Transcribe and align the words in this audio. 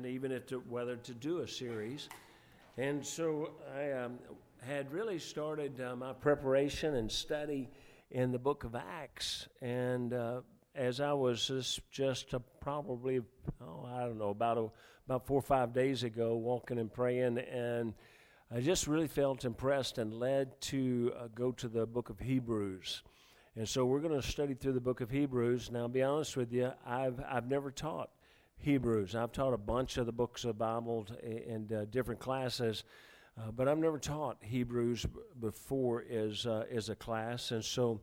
and 0.00 0.14
even 0.14 0.32
if 0.32 0.46
to, 0.46 0.60
whether 0.60 0.96
to 0.96 1.12
do 1.12 1.40
a 1.40 1.48
series. 1.48 2.08
And 2.78 3.04
so 3.04 3.50
I 3.76 3.92
um, 3.92 4.18
had 4.66 4.90
really 4.90 5.18
started 5.18 5.78
uh, 5.78 5.94
my 5.94 6.14
preparation 6.14 6.94
and 6.94 7.12
study 7.12 7.68
in 8.10 8.32
the 8.32 8.38
book 8.38 8.64
of 8.64 8.74
Acts. 8.74 9.46
And 9.60 10.14
uh, 10.14 10.40
as 10.74 11.00
I 11.00 11.12
was 11.12 11.46
just, 11.46 11.80
just 11.90 12.34
probably, 12.60 13.20
oh, 13.60 13.86
I 13.92 14.00
don't 14.00 14.16
know, 14.16 14.30
about, 14.30 14.56
a, 14.56 14.68
about 15.04 15.26
four 15.26 15.38
or 15.40 15.42
five 15.42 15.74
days 15.74 16.02
ago, 16.02 16.34
walking 16.34 16.78
and 16.78 16.90
praying, 16.90 17.36
and 17.36 17.92
I 18.50 18.60
just 18.60 18.86
really 18.86 19.08
felt 19.08 19.44
impressed 19.44 19.98
and 19.98 20.14
led 20.14 20.58
to 20.62 21.12
uh, 21.14 21.28
go 21.34 21.52
to 21.52 21.68
the 21.68 21.84
book 21.84 22.08
of 22.08 22.18
Hebrews. 22.18 23.02
And 23.54 23.68
so 23.68 23.84
we're 23.84 24.00
going 24.00 24.18
to 24.18 24.26
study 24.26 24.54
through 24.54 24.72
the 24.72 24.80
book 24.80 25.02
of 25.02 25.10
Hebrews. 25.10 25.70
Now, 25.70 25.80
I'll 25.80 25.88
be 25.88 26.02
honest 26.02 26.38
with 26.38 26.54
you, 26.54 26.72
I've, 26.86 27.20
I've 27.28 27.50
never 27.50 27.70
taught 27.70 28.08
Hebrews. 28.62 29.14
I've 29.14 29.32
taught 29.32 29.54
a 29.54 29.58
bunch 29.58 29.96
of 29.96 30.06
the 30.06 30.12
books 30.12 30.44
of 30.44 30.48
the 30.48 30.54
Bible 30.54 31.06
in 31.22 31.68
uh, 31.74 31.86
different 31.90 32.20
classes, 32.20 32.84
uh, 33.38 33.50
but 33.50 33.68
I've 33.68 33.78
never 33.78 33.98
taught 33.98 34.36
Hebrews 34.40 35.06
before 35.40 36.04
as, 36.10 36.46
uh, 36.46 36.64
as 36.70 36.90
a 36.90 36.94
class. 36.94 37.52
And 37.52 37.64
so 37.64 38.00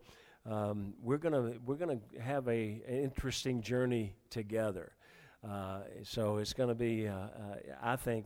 um, 0.50 0.94
we're 1.02 1.18
going 1.18 1.60
we're 1.66 1.76
gonna 1.76 2.00
have 2.20 2.48
a, 2.48 2.82
an 2.88 3.04
interesting 3.04 3.62
journey 3.62 4.16
together. 4.30 4.94
Uh, 5.48 5.82
so 6.04 6.38
it's 6.38 6.54
going 6.54 6.70
to 6.70 6.76
be, 6.76 7.08
uh, 7.08 7.14
uh, 7.14 7.28
I 7.82 7.96
think, 7.96 8.26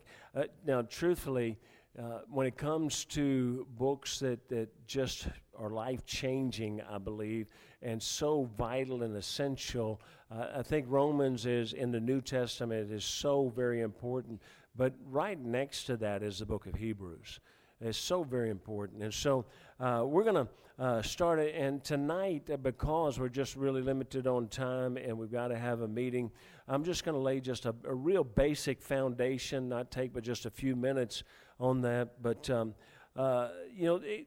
now, 0.66 0.82
truthfully, 0.82 1.58
uh, 1.98 2.20
when 2.30 2.46
it 2.46 2.56
comes 2.56 3.04
to 3.04 3.66
books 3.76 4.18
that, 4.20 4.48
that 4.48 4.68
just 4.86 5.26
are 5.58 5.70
life 5.70 6.06
changing, 6.06 6.80
I 6.90 6.98
believe, 6.98 7.50
and 7.82 8.02
so 8.02 8.48
vital 8.56 9.02
and 9.02 9.16
essential, 9.16 10.00
uh, 10.30 10.46
I 10.56 10.62
think 10.62 10.86
Romans 10.88 11.44
is 11.44 11.74
in 11.74 11.92
the 11.92 12.00
New 12.00 12.20
Testament 12.20 12.90
is 12.90 13.04
so 13.04 13.52
very 13.54 13.82
important. 13.82 14.40
But 14.74 14.94
right 15.10 15.38
next 15.38 15.84
to 15.84 15.96
that 15.98 16.22
is 16.22 16.38
the 16.38 16.46
book 16.46 16.66
of 16.66 16.74
Hebrews. 16.74 17.40
It's 17.80 17.98
so 17.98 18.22
very 18.22 18.48
important. 18.48 19.02
And 19.02 19.12
so 19.12 19.44
uh, 19.78 20.04
we're 20.06 20.24
going 20.24 20.46
to 20.46 20.48
uh, 20.78 21.02
start 21.02 21.40
it. 21.40 21.54
And 21.54 21.84
tonight, 21.84 22.48
uh, 22.50 22.56
because 22.56 23.18
we're 23.18 23.28
just 23.28 23.56
really 23.56 23.82
limited 23.82 24.26
on 24.26 24.48
time 24.48 24.96
and 24.96 25.18
we've 25.18 25.32
got 25.32 25.48
to 25.48 25.58
have 25.58 25.82
a 25.82 25.88
meeting, 25.88 26.30
I'm 26.68 26.84
just 26.84 27.04
going 27.04 27.16
to 27.16 27.20
lay 27.20 27.40
just 27.40 27.66
a, 27.66 27.74
a, 27.84 27.94
real 27.94 28.24
basic 28.24 28.80
foundation, 28.80 29.68
not 29.68 29.90
take 29.90 30.14
but 30.14 30.22
just 30.22 30.46
a 30.46 30.50
few 30.50 30.74
minutes 30.74 31.24
on 31.58 31.80
that. 31.82 32.22
But, 32.22 32.48
um, 32.50 32.74
uh, 33.16 33.48
you 33.74 33.86
know, 33.86 33.96
it, 33.96 34.26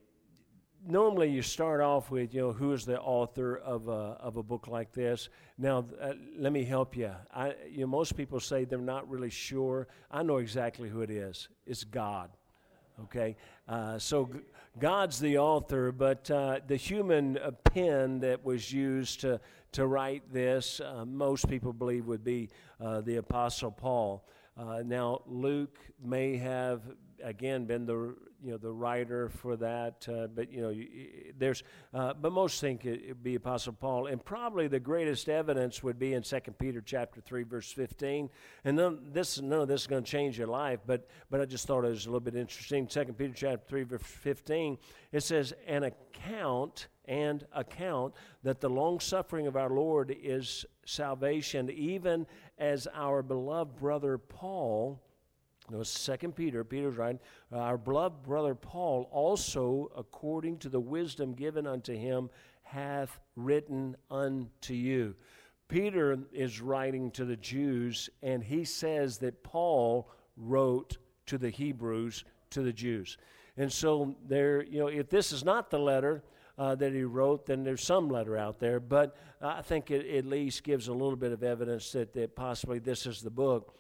normally 0.88 1.30
you 1.30 1.42
start 1.42 1.82
off 1.82 2.12
with, 2.12 2.34
you 2.34 2.42
know, 2.42 2.52
who 2.52 2.74
is 2.74 2.86
the 2.86 3.00
author 3.00 3.58
of 3.58 3.88
a, 3.88 4.18
of 4.20 4.38
a 4.38 4.44
book 4.44 4.68
like 4.68 4.94
this. 4.94 5.30
Now, 5.58 5.86
uh, 6.02 6.14
let 6.38 6.52
me 6.52 6.64
help 6.64 6.96
you. 6.96 7.12
I, 7.34 7.56
you 7.70 7.82
know, 7.82 7.88
most 7.88 8.16
people 8.16 8.40
say 8.40 8.66
they're 8.66 8.80
not 8.80 9.10
really 9.10 9.30
sure. 9.30 9.88
I 10.12 10.24
know 10.24 10.38
exactly 10.38 10.90
who 10.90 11.02
it 11.02 11.10
is. 11.10 11.50
It's 11.66 11.84
God. 11.84 12.30
Okay, 13.04 13.36
uh, 13.68 14.00
so 14.00 14.30
God's 14.80 15.20
the 15.20 15.38
author, 15.38 15.92
but 15.92 16.32
uh, 16.32 16.62
the 16.66 16.78
human 16.78 17.38
uh, 17.38 17.52
pen 17.52 18.22
that 18.22 18.46
was 18.46 18.72
used 18.72 19.20
to 19.22 19.42
to 19.74 19.86
write 19.86 20.32
this, 20.32 20.80
uh, 20.80 21.04
most 21.04 21.50
people 21.50 21.74
believe 21.74 22.06
would 22.06 22.24
be 22.24 22.50
the 22.80 23.18
Apostle 23.18 23.72
Paul. 23.72 24.26
Uh, 24.58 24.82
now, 24.86 25.20
Luke 25.26 25.78
may 26.02 26.38
have 26.38 26.82
again 27.26 27.66
been 27.66 27.86
the 27.86 28.16
you 28.44 28.52
know 28.52 28.58
the 28.58 28.72
writer 28.72 29.30
for 29.30 29.58
that, 29.58 30.08
uh, 30.08 30.28
but 30.28 30.52
you 30.52 30.62
know 30.62 30.74
there's 31.38 31.64
uh, 31.94 32.14
but 32.14 32.32
most 32.32 32.62
think 32.62 32.86
it 32.86 33.08
would 33.08 33.24
be 33.24 33.36
Apostle 33.36 33.74
Paul, 33.74 34.08
and 34.08 34.24
probably 34.24 34.68
the 34.68 34.80
greatest 34.80 35.28
evidence 35.28 35.82
would 35.82 35.98
be 35.98 36.14
in 36.14 36.24
Second 36.24 36.58
Peter 36.60 36.82
chapter 36.82 37.20
three 37.22 37.44
verse 37.44 37.72
fifteen. 37.72 38.30
And 38.64 38.78
none, 38.78 39.10
this 39.12 39.42
none 39.42 39.62
of 39.62 39.68
this 39.68 39.82
is 39.82 39.88
going 39.88 40.04
to 40.04 40.10
change 40.10 40.38
your 40.38 40.48
life, 40.48 40.80
but 40.86 41.08
but 41.32 41.42
I 41.42 41.46
just 41.46 41.66
thought 41.66 41.84
it 41.84 41.90
was 41.90 42.06
a 42.06 42.10
little 42.10 42.20
bit 42.20 42.36
interesting. 42.36 42.88
Second 42.88 43.18
Peter 43.18 43.34
chapter 43.36 43.66
three 43.68 43.84
verse 43.84 44.04
fifteen, 44.04 44.78
it 45.12 45.22
says 45.24 45.54
an 45.68 45.84
account 45.84 46.88
and 47.08 47.46
account 47.54 48.14
that 48.44 48.62
the 48.62 48.70
long 48.70 49.00
suffering 49.00 49.48
of 49.48 49.56
our 49.56 49.70
Lord 49.70 50.16
is 50.24 50.66
salvation, 50.86 51.70
even 51.72 52.28
as 52.60 52.88
our 52.94 53.24
beloved 53.24 53.76
brother 53.76 54.18
Paul. 54.18 55.02
Was 55.72 55.90
Second 55.90 56.36
Peter. 56.36 56.64
Peter's 56.64 56.96
right. 56.96 57.18
Our 57.52 57.78
beloved 57.78 58.24
brother 58.24 58.54
Paul 58.54 59.10
also, 59.12 59.92
according 59.98 60.58
to 60.60 60.70
the 60.70 60.80
wisdom 60.80 61.34
given 61.34 61.66
unto 61.66 61.96
him, 61.96 62.30
hath 62.62 63.20
written 63.36 63.96
unto 64.12 64.74
you. 64.74 65.16
Peter 65.68 66.20
is 66.32 66.62
writing 66.62 67.10
to 67.12 67.26
the 67.26 67.36
Jews, 67.38 68.10
and 68.22 68.44
he 68.44 68.64
says 68.64 69.18
that 69.20 69.44
Paul 69.44 70.10
wrote 70.38 70.98
to 71.26 71.38
the 71.38 71.50
Hebrews, 71.50 72.24
to 72.52 72.62
the 72.62 72.74
Jews. 72.74 73.18
And 73.58 73.72
so 73.72 74.16
there, 74.28 74.64
you 74.64 74.80
know, 74.80 74.88
if 74.88 75.10
this 75.10 75.32
is 75.32 75.44
not 75.44 75.72
the 75.72 75.80
letter, 75.80 76.24
uh, 76.58 76.76
that 76.76 76.94
he 76.94 77.04
wrote, 77.04 77.46
then 77.46 77.64
there's 77.64 77.84
some 77.84 78.10
letter 78.10 78.38
out 78.38 78.60
there. 78.60 78.80
But 78.80 79.16
I 79.42 79.62
think 79.62 79.92
it 79.92 80.08
at 80.16 80.26
least 80.26 80.64
gives 80.64 80.88
a 80.88 80.94
little 80.94 81.16
bit 81.16 81.32
of 81.32 81.44
evidence 81.44 81.92
that, 81.92 82.14
that 82.14 82.36
possibly 82.36 82.80
this 82.80 83.06
is 83.06 83.22
the 83.22 83.30
book. 83.30 83.76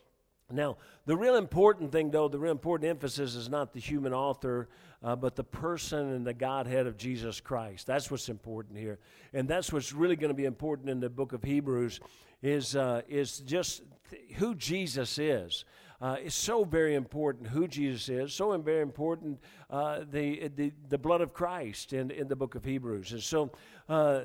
Now, 0.52 0.78
the 1.08 1.18
real 1.18 1.38
important 1.38 1.92
thing, 1.92 2.12
though, 2.12 2.28
the 2.28 2.38
real 2.38 2.52
important 2.52 2.90
emphasis 2.90 3.36
is 3.36 3.50
not 3.50 3.74
the 3.74 3.80
human 3.80 4.14
author, 4.14 4.70
uh, 5.04 5.16
but 5.16 5.36
the 5.36 5.44
person 5.44 6.14
and 6.14 6.26
the 6.26 6.36
Godhead 6.36 6.86
of 6.86 6.98
Jesus 6.98 7.40
Christ. 7.42 7.88
That's 7.88 8.12
what's 8.12 8.30
important 8.30 8.78
here. 8.78 9.00
And 9.34 9.48
that's 9.48 9.74
what's 9.74 9.92
really 9.92 10.16
going 10.16 10.30
to 10.30 10.36
be 10.36 10.46
important 10.46 10.90
in 10.90 11.00
the 11.00 11.10
book 11.10 11.34
of 11.34 11.42
Hebrews 11.44 12.00
is, 12.44 12.76
uh, 12.76 13.02
is 13.08 13.40
just 13.40 13.82
th- 14.12 14.22
who 14.36 14.54
Jesus 14.54 15.18
is. 15.18 15.66
Uh, 16.00 16.18
it's 16.20 16.36
so 16.36 16.64
very 16.64 16.94
important 16.94 17.48
who 17.48 17.68
Jesus 17.68 18.08
is, 18.10 18.34
so 18.34 18.56
very 18.58 18.82
important 18.82 19.40
uh, 19.72 20.02
the, 20.12 20.50
the, 20.50 20.72
the 20.90 20.98
blood 20.98 21.22
of 21.22 21.34
Christ 21.34 21.94
in, 21.94 22.12
in 22.12 22.28
the 22.28 22.36
book 22.36 22.54
of 22.54 22.64
Hebrews. 22.64 23.14
And 23.14 23.24
so 23.24 23.52
uh, 23.90 24.22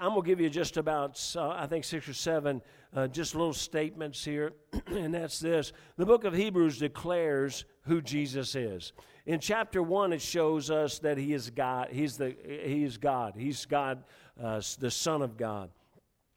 I'm 0.00 0.10
going 0.10 0.22
to 0.22 0.28
give 0.28 0.40
you 0.40 0.50
just 0.50 0.76
about, 0.76 1.20
uh, 1.36 1.50
I 1.50 1.66
think, 1.66 1.84
six 1.84 2.08
or 2.08 2.14
seven 2.14 2.62
uh, 2.94 3.06
just 3.08 3.34
little 3.34 3.52
statements 3.52 4.24
here, 4.24 4.52
and 4.86 5.14
that's 5.14 5.38
this. 5.38 5.72
The 5.96 6.06
book 6.06 6.24
of 6.24 6.34
Hebrews 6.34 6.78
declares 6.78 7.64
who 7.82 8.00
Jesus 8.00 8.54
is. 8.54 8.92
In 9.26 9.40
chapter 9.40 9.82
1, 9.82 10.12
it 10.12 10.20
shows 10.22 10.70
us 10.70 10.98
that 11.00 11.16
he 11.16 11.32
is 11.32 11.50
God. 11.50 11.88
He's, 11.90 12.16
the, 12.16 12.36
he 12.44 12.84
is 12.84 12.98
God. 12.98 13.34
He's 13.36 13.64
God, 13.66 14.04
uh, 14.42 14.60
the 14.78 14.90
Son 14.90 15.22
of 15.22 15.36
God. 15.36 15.70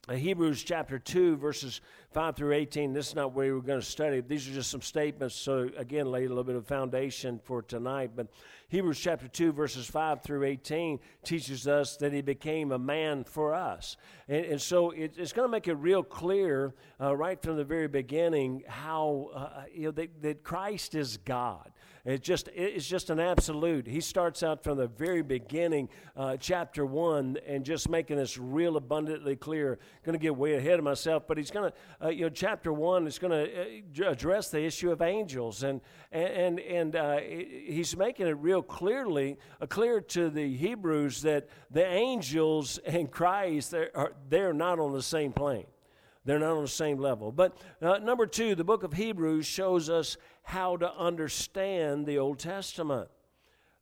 Hebrews 0.09 0.63
chapter 0.63 0.97
2, 1.00 1.35
verses 1.35 1.81
5 2.12 2.35
through 2.35 2.53
18. 2.53 2.94
This 2.94 3.09
is 3.09 3.16
not 3.16 3.34
where 3.34 3.53
we're 3.53 3.62
going 3.62 3.79
to 3.79 3.85
study. 3.85 4.22
These 4.22 4.47
are 4.50 4.53
just 4.53 4.72
some 4.72 4.81
statements, 4.81 5.35
so 5.35 5.69
again, 5.78 6.09
lay 6.09 6.25
a 6.25 6.29
little 6.29 6.44
bit 6.44 6.56
of 6.56 6.66
foundation 6.66 7.40
for 7.44 7.62
tonight. 7.62 8.12
But 8.16 8.28
Hebrews 8.69 9.00
chapter 9.00 9.28
2, 9.28 9.51
verses 9.51 9.88
5 9.88 10.23
through 10.23 10.44
18 10.44 11.00
teaches 11.23 11.68
us 11.68 11.97
that 11.97 12.13
he 12.13 12.22
became 12.22 12.72
a 12.72 12.79
man 12.79 13.23
for 13.23 13.53
us. 13.53 13.97
And, 14.28 14.45
and 14.45 14.62
so 14.62 14.91
it, 14.91 15.13
it's 15.18 15.34
going 15.34 15.47
to 15.47 15.51
make 15.51 15.68
it 15.68 15.75
real 15.75 16.03
clear 16.03 16.73
uh, 17.00 17.16
right 17.16 17.41
from 17.41 17.57
the 17.57 17.63
very 17.63 17.88
beginning 17.88 18.63
how, 18.68 19.29
uh, 19.34 19.63
you 19.74 19.84
know, 19.84 19.91
that, 19.91 20.22
that 20.22 20.44
Christ 20.44 20.95
is 20.95 21.18
God. 21.18 21.72
It's 22.07 22.25
just, 22.25 22.47
it's 22.56 22.88
just 22.88 23.09
an 23.09 23.19
absolute. 23.19 23.85
He 23.85 24.00
starts 24.00 24.41
out 24.41 24.63
from 24.63 24.78
the 24.78 24.88
very 24.88 25.22
beginning, 25.22 25.89
uh, 26.16 26.38
chapter 26.38 26.85
one, 26.85 27.38
and 27.45 27.66
just 27.66 27.89
making 27.89 28.16
this 28.16 28.38
real 28.38 28.78
abundantly 28.78 29.35
clear. 29.35 29.78
Going 30.06 30.13
to 30.13 30.19
get 30.19 30.34
way 30.34 30.56
ahead 30.56 30.79
of 30.79 30.85
myself, 30.85 31.24
but 31.28 31.38
he's 31.38 31.51
going 31.51 31.69
to, 31.69 31.78
uh, 32.03 32.09
you 32.09 32.24
know, 32.24 32.30
chapter 32.30 32.72
one 32.72 33.08
is 33.08 33.18
going 33.18 33.31
to 33.31 34.06
uh, 34.06 34.12
address 34.12 34.50
the 34.50 34.62
issue 34.62 34.91
of 34.91 35.02
angels, 35.02 35.63
and 35.63 35.81
and 36.12 36.59
and 36.59 36.96
uh, 36.96 37.18
he's 37.18 37.97
making 37.97 38.28
it 38.28 38.38
real 38.38 38.62
clearly, 38.62 39.38
uh, 39.59 39.66
clear 39.66 40.00
to 40.02 40.30
the 40.30 40.56
Hebrews 40.56 41.24
that 41.24 41.47
the 41.72 41.86
angels 41.86 42.78
and 42.86 43.09
Christ 43.09 43.72
they're, 43.72 44.12
they're 44.30 44.53
not 44.53 44.80
on 44.80 44.94
the 44.94 45.02
same 45.02 45.34
plane. 45.34 45.66
They're 46.24 46.40
not 46.40 46.57
on 46.57 46.62
the 46.62 46.68
same 46.68 46.97
level. 46.97 47.31
But 47.31 47.57
uh, 47.81 48.00
number 48.00 48.28
two, 48.28 48.53
the 48.53 48.66
book 48.66 48.84
of 48.84 48.94
Hebrews 48.94 49.45
shows 49.45 49.89
us 49.89 50.18
how 50.44 50.75
to 50.77 50.94
understand 50.94 52.06
the 52.06 52.19
Old 52.19 52.38
Testament. 52.38 53.07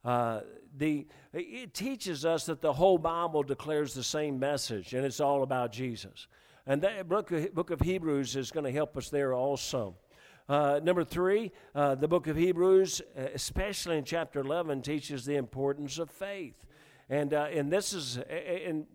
Uh, 0.04 0.42
the, 0.78 1.07
it 1.34 1.74
teaches 1.74 2.24
us 2.24 2.45
that 2.45 2.62
the 2.62 2.74
whole 2.74 3.00
Bible 3.00 3.42
declares 3.42 3.95
the 3.95 4.04
same 4.04 4.38
message, 4.38 4.94
and 4.94 5.04
it's 5.04 5.19
all 5.19 5.42
about 5.42 5.72
Jesus. 5.72 6.28
And 6.68 6.82
that 6.82 7.08
book 7.08 7.32
of, 7.32 7.54
book 7.54 7.70
of 7.70 7.80
Hebrews 7.82 8.36
is 8.36 8.50
going 8.50 8.66
to 8.66 8.72
help 8.72 8.98
us 8.98 9.10
there 9.10 9.34
also. 9.34 9.96
Uh, 10.50 10.80
number 10.84 11.04
three, 11.04 11.52
uh, 11.76 11.96
the 11.96 12.08
book 12.08 12.28
of 12.28 12.36
Hebrews, 12.36 13.02
uh, 13.18 13.28
especially 13.34 13.98
in 13.98 14.04
chapter 14.04 14.40
11, 14.40 14.82
teaches 14.82 15.26
the 15.26 15.36
importance 15.36 16.00
of 16.00 16.10
faith. 16.10 16.66
And, 17.10 17.34
uh, 17.34 17.48
and 17.52 17.72
this 17.72 17.94
is, 17.94 18.18
and 18.18 18.86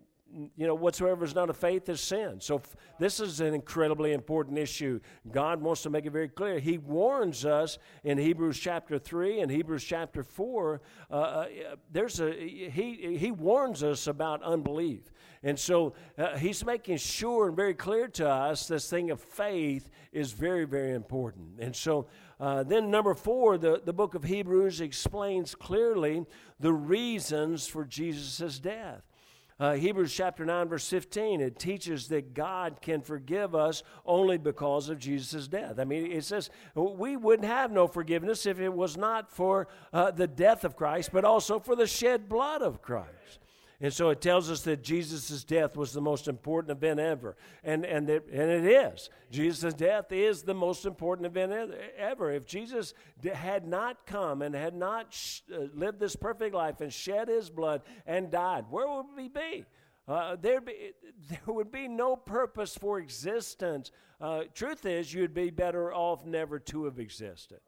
you 0.56 0.66
know, 0.66 0.74
whatsoever 0.74 1.24
is 1.24 1.34
not 1.34 1.50
of 1.50 1.56
faith 1.56 1.88
is 1.88 2.00
sin. 2.00 2.40
So 2.40 2.56
f- 2.56 2.76
this 2.98 3.20
is 3.20 3.40
an 3.40 3.54
incredibly 3.54 4.12
important 4.12 4.58
issue. 4.58 5.00
God 5.30 5.60
wants 5.60 5.82
to 5.82 5.90
make 5.90 6.06
it 6.06 6.12
very 6.12 6.28
clear. 6.28 6.58
He 6.58 6.78
warns 6.78 7.44
us 7.44 7.78
in 8.04 8.18
Hebrews 8.18 8.58
chapter 8.58 8.98
3 8.98 9.40
and 9.40 9.50
Hebrews 9.50 9.84
chapter 9.84 10.22
4. 10.22 10.80
Uh, 11.10 11.14
uh, 11.14 11.46
there's 11.90 12.20
a, 12.20 12.32
he, 12.32 13.16
he 13.18 13.30
warns 13.30 13.82
us 13.82 14.06
about 14.06 14.42
unbelief. 14.42 15.10
And 15.42 15.58
so 15.58 15.94
uh, 16.18 16.36
he's 16.36 16.64
making 16.64 16.98
sure 16.98 17.48
and 17.48 17.56
very 17.56 17.74
clear 17.74 18.08
to 18.08 18.28
us 18.28 18.68
this 18.68 18.90
thing 18.90 19.10
of 19.10 19.20
faith 19.20 19.88
is 20.12 20.32
very, 20.32 20.66
very 20.66 20.92
important. 20.92 21.60
And 21.60 21.74
so 21.74 22.08
uh, 22.38 22.62
then, 22.62 22.90
number 22.90 23.14
four, 23.14 23.58
the, 23.58 23.80
the 23.84 23.92
book 23.92 24.14
of 24.14 24.24
Hebrews 24.24 24.80
explains 24.80 25.54
clearly 25.54 26.24
the 26.58 26.72
reasons 26.72 27.66
for 27.66 27.84
Jesus' 27.84 28.58
death. 28.58 29.02
Uh, 29.60 29.74
Hebrews 29.74 30.14
chapter 30.14 30.46
9, 30.46 30.68
verse 30.68 30.88
15, 30.88 31.42
it 31.42 31.58
teaches 31.58 32.08
that 32.08 32.32
God 32.32 32.78
can 32.80 33.02
forgive 33.02 33.54
us 33.54 33.82
only 34.06 34.38
because 34.38 34.88
of 34.88 34.98
Jesus' 34.98 35.48
death. 35.48 35.78
I 35.78 35.84
mean, 35.84 36.10
it 36.10 36.24
says 36.24 36.48
we 36.74 37.14
wouldn't 37.18 37.46
have 37.46 37.70
no 37.70 37.86
forgiveness 37.86 38.46
if 38.46 38.58
it 38.58 38.72
was 38.72 38.96
not 38.96 39.30
for 39.30 39.68
uh, 39.92 40.12
the 40.12 40.26
death 40.26 40.64
of 40.64 40.76
Christ, 40.76 41.10
but 41.12 41.26
also 41.26 41.60
for 41.60 41.76
the 41.76 41.86
shed 41.86 42.26
blood 42.26 42.62
of 42.62 42.80
Christ. 42.80 43.40
And 43.82 43.92
so 43.92 44.10
it 44.10 44.20
tells 44.20 44.50
us 44.50 44.60
that 44.62 44.82
Jesus' 44.82 45.42
death 45.42 45.74
was 45.74 45.92
the 45.92 46.02
most 46.02 46.28
important 46.28 46.76
event 46.76 47.00
ever. 47.00 47.36
And, 47.64 47.86
and, 47.86 48.10
it, 48.10 48.26
and 48.30 48.50
it 48.50 48.64
is. 48.66 49.08
Jesus' 49.30 49.72
death 49.72 50.12
is 50.12 50.42
the 50.42 50.52
most 50.52 50.84
important 50.84 51.26
event 51.26 51.72
ever. 51.96 52.30
If 52.30 52.44
Jesus 52.44 52.92
had 53.32 53.66
not 53.66 54.04
come 54.04 54.42
and 54.42 54.54
had 54.54 54.74
not 54.74 55.14
sh- 55.14 55.40
uh, 55.52 55.68
lived 55.72 55.98
this 55.98 56.14
perfect 56.14 56.54
life 56.54 56.82
and 56.82 56.92
shed 56.92 57.28
his 57.28 57.48
blood 57.48 57.80
and 58.06 58.30
died, 58.30 58.66
where 58.68 58.86
would 58.86 59.06
we 59.16 59.28
be? 59.28 59.64
Uh, 60.06 60.36
there'd 60.38 60.66
be, 60.66 60.92
there 61.30 61.54
would 61.54 61.72
be 61.72 61.88
no 61.88 62.16
purpose 62.16 62.76
for 62.76 62.98
existence. 62.98 63.92
Uh, 64.20 64.42
truth 64.52 64.84
is, 64.84 65.14
you'd 65.14 65.32
be 65.32 65.48
better 65.48 65.94
off 65.94 66.26
never 66.26 66.58
to 66.58 66.84
have 66.84 66.98
existed. 66.98 67.60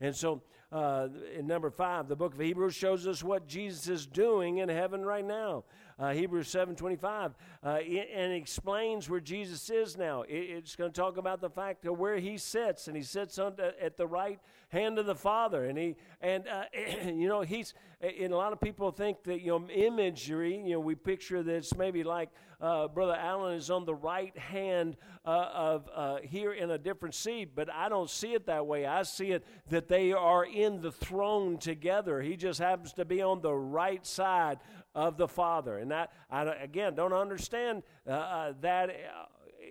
And 0.00 0.14
so 0.14 0.42
uh, 0.70 1.08
in 1.36 1.46
number 1.46 1.70
five, 1.70 2.08
the 2.08 2.16
book 2.16 2.34
of 2.34 2.40
Hebrews 2.40 2.74
shows 2.74 3.06
us 3.06 3.22
what 3.22 3.46
Jesus 3.46 3.88
is 3.88 4.06
doing 4.06 4.58
in 4.58 4.68
heaven 4.68 5.04
right 5.04 5.24
now. 5.24 5.64
Uh, 5.98 6.12
Hebrews 6.12 6.46
7.25, 6.48 7.34
uh, 7.64 7.68
and 7.68 8.32
explains 8.32 9.10
where 9.10 9.18
Jesus 9.18 9.68
is 9.68 9.96
now. 9.96 10.22
It, 10.22 10.36
it's 10.36 10.76
going 10.76 10.92
to 10.92 11.00
talk 11.00 11.16
about 11.16 11.40
the 11.40 11.50
fact 11.50 11.84
of 11.86 11.98
where 11.98 12.18
he 12.18 12.38
sits, 12.38 12.86
and 12.86 12.96
he 12.96 13.02
sits 13.02 13.36
on 13.38 13.56
at 13.80 13.96
the 13.96 14.06
right 14.06 14.38
hand 14.68 14.98
of 14.98 15.06
the 15.06 15.14
Father. 15.14 15.64
And, 15.64 15.76
he, 15.76 15.96
and 16.20 16.44
uh, 16.46 16.64
you 17.04 17.28
know, 17.28 17.40
he's, 17.40 17.74
and 18.00 18.32
a 18.32 18.36
lot 18.36 18.52
of 18.52 18.60
people 18.60 18.92
think 18.92 19.24
that, 19.24 19.40
you 19.40 19.48
know, 19.48 19.68
imagery, 19.68 20.56
you 20.56 20.74
know, 20.74 20.80
we 20.80 20.94
picture 20.94 21.42
this 21.42 21.74
maybe 21.76 22.04
like 22.04 22.28
uh, 22.60 22.88
Brother 22.88 23.14
Allen 23.14 23.54
is 23.54 23.70
on 23.70 23.84
the 23.84 23.94
right 23.94 24.36
hand 24.36 24.96
uh, 25.24 25.50
of 25.54 25.88
uh, 25.94 26.18
here 26.22 26.52
in 26.52 26.70
a 26.72 26.78
different 26.78 27.14
seat, 27.14 27.50
but 27.54 27.70
I 27.72 27.88
don't 27.88 28.10
see 28.10 28.34
it 28.34 28.46
that 28.46 28.66
way. 28.66 28.84
I 28.84 29.02
see 29.04 29.30
it 29.30 29.44
that 29.70 29.88
they 29.88 30.12
are 30.12 30.44
in 30.44 30.80
the 30.80 30.90
throne 30.90 31.58
together. 31.58 32.20
He 32.20 32.36
just 32.36 32.58
happens 32.58 32.92
to 32.94 33.04
be 33.04 33.22
on 33.22 33.40
the 33.42 33.54
right 33.54 34.04
side 34.04 34.58
of 34.98 35.16
the 35.16 35.28
Father. 35.28 35.78
And 35.78 35.92
that, 35.92 36.12
I, 36.28 36.42
again, 36.42 36.94
don't 36.96 37.12
understand 37.12 37.84
uh, 38.06 38.10
uh, 38.10 38.52
that. 38.60 38.90
Uh, 38.90 39.24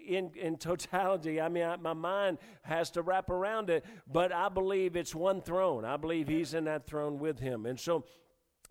in, 0.06 0.32
in 0.42 0.56
totality. 0.56 1.42
I 1.42 1.50
mean, 1.50 1.64
I, 1.64 1.76
my 1.76 1.92
mind 1.92 2.38
has 2.62 2.92
to 2.92 3.02
wrap 3.02 3.30
around 3.30 3.70
it, 3.70 3.84
but 4.10 4.32
I 4.32 4.48
believe 4.48 4.96
it's 4.96 5.14
one 5.14 5.42
throne. 5.42 5.84
I 5.84 5.98
believe 5.98 6.30
he's 6.30 6.54
in 6.54 6.64
that 6.64 6.86
throne 6.86 7.20
with 7.20 7.40
him. 7.40 7.66
And 7.66 7.78
so 7.78 8.06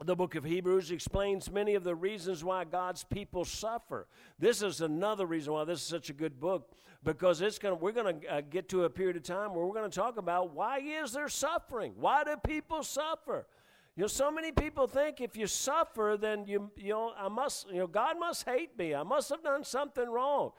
the 0.03 0.17
book 0.17 0.35
of 0.35 0.45
Hebrews 0.45 0.91
explains 0.91 1.51
many 1.51 1.75
of 1.75 1.85
the 1.85 1.95
reasons 1.95 2.43
why 2.43 2.65
God's 2.65 3.05
people 3.05 3.45
suffer. 3.45 4.07
This 4.39 4.63
is 4.63 4.81
another 4.81 5.27
reason 5.27 5.53
why 5.53 5.65
this 5.65 5.81
is 5.81 5.87
such 5.87 6.09
a 6.09 6.15
good 6.15 6.41
book 6.41 6.71
because 7.05 7.41
it's 7.41 7.59
going 7.59 7.79
we're 7.81 7.93
going 7.93 8.21
to 8.21 8.35
uh, 8.35 8.41
get 8.41 8.69
to 8.71 8.85
a 8.85 8.91
period 8.91 9.17
of 9.17 9.23
time 9.23 9.55
where 9.55 9.67
we're 9.67 9.75
going 9.75 9.91
to 9.91 9.95
talk 9.95 10.17
about 10.17 10.55
why 10.55 10.79
is 10.79 11.13
there 11.13 11.29
suffering? 11.29 11.93
Why 11.97 12.25
do 12.25 12.35
people 12.47 12.83
suffer? 12.83 13.47
You 13.97 14.03
know, 14.03 14.09
so 14.09 14.31
many 14.31 14.53
people 14.53 14.87
think 14.87 15.23
if 15.23 15.39
you 15.39 15.47
suffer, 15.47 16.19
then 16.21 16.45
you, 16.45 16.71
you 16.77 16.91
know, 16.91 17.13
I 17.19 17.29
must, 17.29 17.67
you 17.71 17.79
know, 17.79 17.87
God 17.87 18.21
must 18.21 18.45
hate 18.45 18.77
me. 18.79 18.95
I 18.95 19.03
must 19.03 19.31
have 19.31 19.43
done 19.43 19.65
something 19.65 20.07
wrong. 20.07 20.51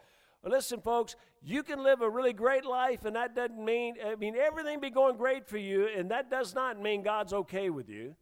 Well, 0.42 0.51
listen, 0.51 0.81
folks, 0.81 1.16
you 1.44 1.62
can 1.62 1.84
live 1.84 2.01
a 2.01 2.10
really 2.10 2.34
great 2.34 2.66
life, 2.66 3.06
and 3.06 3.16
that 3.16 3.36
doesn't 3.36 3.63
mean, 3.63 3.95
I 4.04 4.16
mean, 4.16 4.36
everything 4.36 4.80
be 4.80 4.89
going 4.89 5.18
great 5.18 5.48
for 5.48 5.60
you, 5.60 5.88
and 5.88 6.10
that 6.10 6.31
does 6.31 6.56
not 6.56 6.81
mean 6.81 7.04
God's 7.04 7.31
okay 7.31 7.69
with 7.69 7.89
you. 7.89 8.16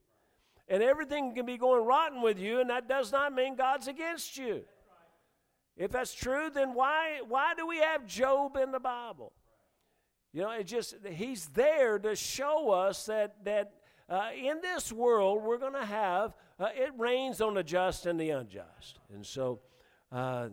And 0.67 0.83
everything 0.83 1.33
can 1.33 1.45
be 1.45 1.57
going 1.57 1.85
rotten 1.85 2.21
with 2.21 2.37
you, 2.37 2.59
and 2.59 2.69
that 2.69 2.89
does 2.89 3.13
not 3.13 3.33
mean 3.33 3.55
God's 3.55 3.87
against 3.87 4.37
you. 4.37 4.63
If 5.77 5.91
that's 5.91 6.13
true, 6.13 6.49
then 6.53 6.73
why, 6.73 7.19
why 7.25 7.53
do 7.55 7.65
we 7.65 7.77
have 7.77 8.05
Job 8.05 8.57
in 8.57 8.71
the 8.71 8.79
Bible? 8.79 9.31
You 10.33 10.41
know, 10.41 10.51
it 10.51 10.65
just, 10.65 10.95
he's 11.09 11.45
there 11.47 11.99
to 11.99 12.15
show 12.17 12.71
us 12.71 13.05
that, 13.05 13.45
that 13.45 13.71
uh, 14.07 14.29
in 14.37 14.61
this 14.61 14.91
world, 14.91 15.43
we're 15.43 15.57
going 15.57 15.73
to 15.73 15.85
have, 15.85 16.33
uh, 16.59 16.67
it 16.75 16.91
rains 16.97 17.41
on 17.41 17.55
the 17.55 17.63
just 17.63 18.05
and 18.05 18.19
the 18.19 18.29
unjust. 18.29 18.99
And 19.13 19.25
so, 19.25 19.59
uh, 20.11 20.49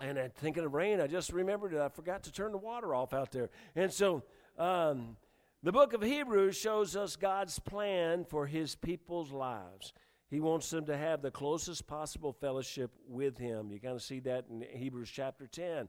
and 0.00 0.18
uh, 0.18 0.28
thinking 0.36 0.64
of 0.64 0.72
rain, 0.72 1.00
I 1.00 1.06
just 1.06 1.32
remembered 1.32 1.74
I 1.76 1.88
forgot 1.88 2.22
to 2.24 2.32
turn 2.32 2.52
the 2.52 2.58
water 2.58 2.94
off 2.94 3.12
out 3.12 3.32
there. 3.32 3.50
And 3.74 3.92
so, 3.92 4.22
um, 4.58 5.16
the 5.62 5.72
book 5.72 5.92
of 5.92 6.02
Hebrews 6.02 6.56
shows 6.56 6.96
us 6.96 7.16
God's 7.16 7.58
plan 7.58 8.24
for 8.24 8.46
his 8.46 8.74
people's 8.74 9.30
lives. 9.30 9.92
He 10.30 10.40
wants 10.40 10.70
them 10.70 10.86
to 10.86 10.96
have 10.96 11.20
the 11.20 11.30
closest 11.30 11.86
possible 11.86 12.32
fellowship 12.32 12.92
with 13.06 13.36
him. 13.36 13.70
You 13.70 13.80
kind 13.80 13.94
of 13.94 14.02
see 14.02 14.20
that 14.20 14.46
in 14.48 14.64
Hebrews 14.72 15.10
chapter 15.12 15.46
10. 15.46 15.88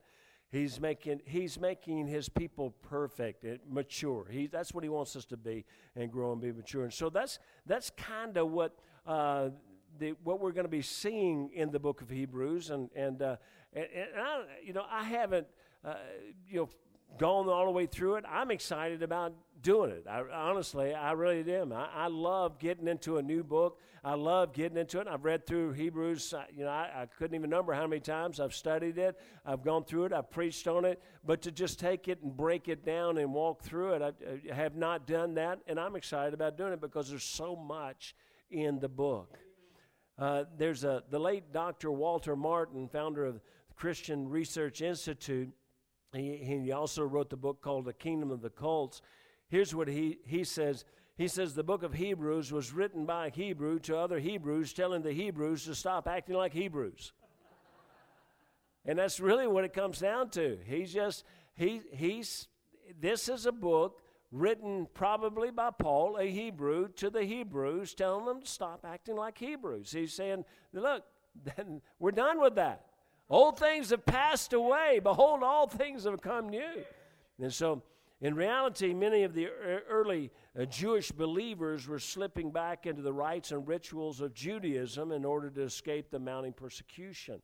He's 0.52 0.82
making, 0.82 1.22
he's 1.24 1.58
making 1.58 2.08
his 2.08 2.28
people 2.28 2.72
perfect 2.82 3.46
and 3.46 3.60
mature. 3.70 4.26
He, 4.30 4.48
that's 4.48 4.74
what 4.74 4.84
he 4.84 4.90
wants 4.90 5.16
us 5.16 5.24
to 5.26 5.38
be 5.38 5.64
and 5.96 6.12
grow 6.12 6.34
and 6.34 6.42
be 6.42 6.52
mature. 6.52 6.84
And 6.84 6.94
so 6.94 7.10
that's, 7.10 7.40
that's 7.66 7.90
kind 7.92 8.36
of 8.36 8.52
what, 8.52 8.78
uh, 9.08 9.50
the, 9.98 10.14
what 10.26 10.42
we're 10.42 10.52
going 10.52 10.66
to 10.66 10.70
be 10.70 10.82
seeing 10.82 11.52
in 11.54 11.72
the 11.72 11.80
book 11.80 12.02
of 12.02 12.10
Hebrews. 12.10 12.70
And, 12.70 12.90
and, 12.96 13.22
uh, 13.22 13.38
and, 13.72 13.86
and 13.96 14.08
I, 14.18 14.44
you 14.62 14.74
know, 14.74 14.84
I 14.90 15.06
haven't, 15.06 15.48
uh, 15.86 15.94
you 16.50 16.60
know, 16.60 16.70
gone 17.18 17.50
all 17.50 17.66
the 17.66 17.72
way 17.72 17.86
through 17.86 18.16
it. 18.16 18.26
I'm 18.30 18.52
excited 18.52 19.04
about 19.04 19.34
doing 19.62 19.92
it. 19.92 20.06
I, 20.10 20.24
honestly, 20.34 20.94
I 20.94 21.12
really 21.12 21.54
am. 21.54 21.72
I, 21.72 21.88
I, 21.94 22.08
love 22.08 22.60
getting 22.60 22.88
into 22.88 23.18
a 23.18 23.22
new 23.22 23.44
book. 23.44 23.80
I 24.04 24.16
love 24.16 24.54
getting 24.54 24.78
into 24.78 25.00
it. 25.00 25.08
I've 25.08 25.24
read 25.24 25.46
through 25.46 25.74
Hebrews. 25.74 26.34
You 26.56 26.66
know, 26.66 26.72
I, 26.72 26.90
I, 26.96 27.06
couldn't 27.06 27.36
even 27.36 27.50
number 27.50 27.74
how 27.74 27.86
many 27.86 28.00
times 28.00 28.40
I've 28.40 28.54
studied 28.54 28.98
it. 28.98 29.20
I've 29.46 29.64
gone 29.64 29.84
through 29.84 30.06
it. 30.06 30.14
I've 30.14 30.32
preached 30.32 30.68
on 30.68 30.86
it. 30.86 31.02
But 31.26 31.44
to 31.44 31.52
just 31.52 31.80
take 31.80 32.08
it 32.08 32.22
and 32.24 32.36
break 32.36 32.68
it 32.68 32.84
down 32.84 33.18
and 33.18 33.34
walk 33.34 33.62
through 33.62 33.94
it, 33.94 34.02
I, 34.02 34.52
I 34.52 34.56
have 34.56 34.76
not 34.76 35.06
done 35.06 35.36
that, 35.36 35.60
and 35.68 35.80
I'm 35.80 35.96
excited 35.96 36.34
about 36.34 36.58
doing 36.58 36.74
it 36.74 36.82
because 36.82 37.10
there's 37.10 37.24
so 37.24 37.56
much 37.56 38.16
in 38.50 38.80
the 38.80 38.90
book. 38.90 39.38
Uh, 40.18 40.44
there's 40.58 40.84
a 40.84 41.04
the 41.10 41.20
late 41.20 41.52
Dr. 41.54 41.92
Walter 41.92 42.36
Martin, 42.36 42.88
founder 42.88 43.26
of 43.26 43.36
the 43.36 43.42
Christian 43.76 44.30
Research 44.30 44.82
Institute. 44.82 45.50
He, 46.14 46.38
he 46.38 46.72
also 46.72 47.04
wrote 47.04 47.30
the 47.30 47.38
book 47.38 47.62
called 47.62 47.86
The 47.86 47.94
Kingdom 47.94 48.32
of 48.32 48.42
the 48.42 48.50
Cults. 48.50 49.02
Here's 49.48 49.74
what 49.74 49.88
he, 49.88 50.20
he 50.26 50.44
says. 50.44 50.86
He 51.18 51.28
says 51.28 51.54
the 51.54 51.64
book 51.64 51.84
of 51.84 51.94
Hebrews 51.94 52.52
was 52.52 52.74
written 52.74 53.06
by 53.06 53.28
a 53.28 53.32
Hebrew 53.32 53.80
to 53.80 53.98
other 53.98 54.20
Hebrews, 54.20 54.74
telling 54.74 55.04
the 55.04 55.14
Hebrews 55.14 55.66
to 55.66 55.76
stop 55.76 56.08
acting 56.08 56.36
like 56.36 56.54
Hebrews. 56.54 57.14
and 58.86 58.98
that's 58.98 59.20
really 59.20 59.48
what 59.48 59.64
it 59.64 59.74
comes 59.74 60.00
down 60.00 60.30
to. 60.32 60.58
He's 60.66 60.94
just, 60.94 61.24
he, 61.56 61.82
he's, 61.92 62.48
this 63.00 63.30
is 63.30 63.46
a 63.46 63.52
book 63.52 64.02
written 64.32 64.88
probably 64.94 65.52
by 65.52 65.70
Paul, 65.70 66.18
a 66.18 66.26
Hebrew, 66.26 66.88
to 66.94 67.10
the 67.10 67.24
Hebrews, 67.24 67.94
telling 67.94 68.26
them 68.26 68.42
to 68.42 68.48
stop 68.48 68.86
acting 68.86 69.16
like 69.16 69.38
Hebrews. 69.38 69.92
He's 69.92 70.14
saying, 70.14 70.46
look, 70.74 71.04
we're 72.00 72.12
done 72.12 72.40
with 72.42 72.56
that. 72.56 72.86
Old 73.32 73.58
things 73.58 73.92
have 73.92 74.06
passed 74.06 74.52
away. 74.52 75.00
Behold, 75.02 75.42
all 75.42 75.66
things 75.66 76.04
have 76.04 76.22
come 76.22 76.50
new. 76.50 76.84
And 77.40 77.52
so 77.52 77.82
in 78.20 78.36
reality, 78.36 78.94
many 78.94 79.24
of 79.24 79.34
the 79.34 79.48
early 79.90 80.32
uh, 80.60 80.66
Jewish 80.66 81.14
believers 81.14 81.88
were 81.88 81.98
slipping 81.98 82.52
back 82.52 82.86
into 82.86 83.02
the 83.02 83.14
rites 83.14 83.54
and 83.54 83.66
rituals 83.66 84.20
of 84.20 84.34
Judaism 84.34 85.14
in 85.14 85.24
order 85.24 85.50
to 85.50 85.62
escape 85.62 86.12
the 86.12 86.20
mounting 86.20 86.52
persecution. 86.52 87.42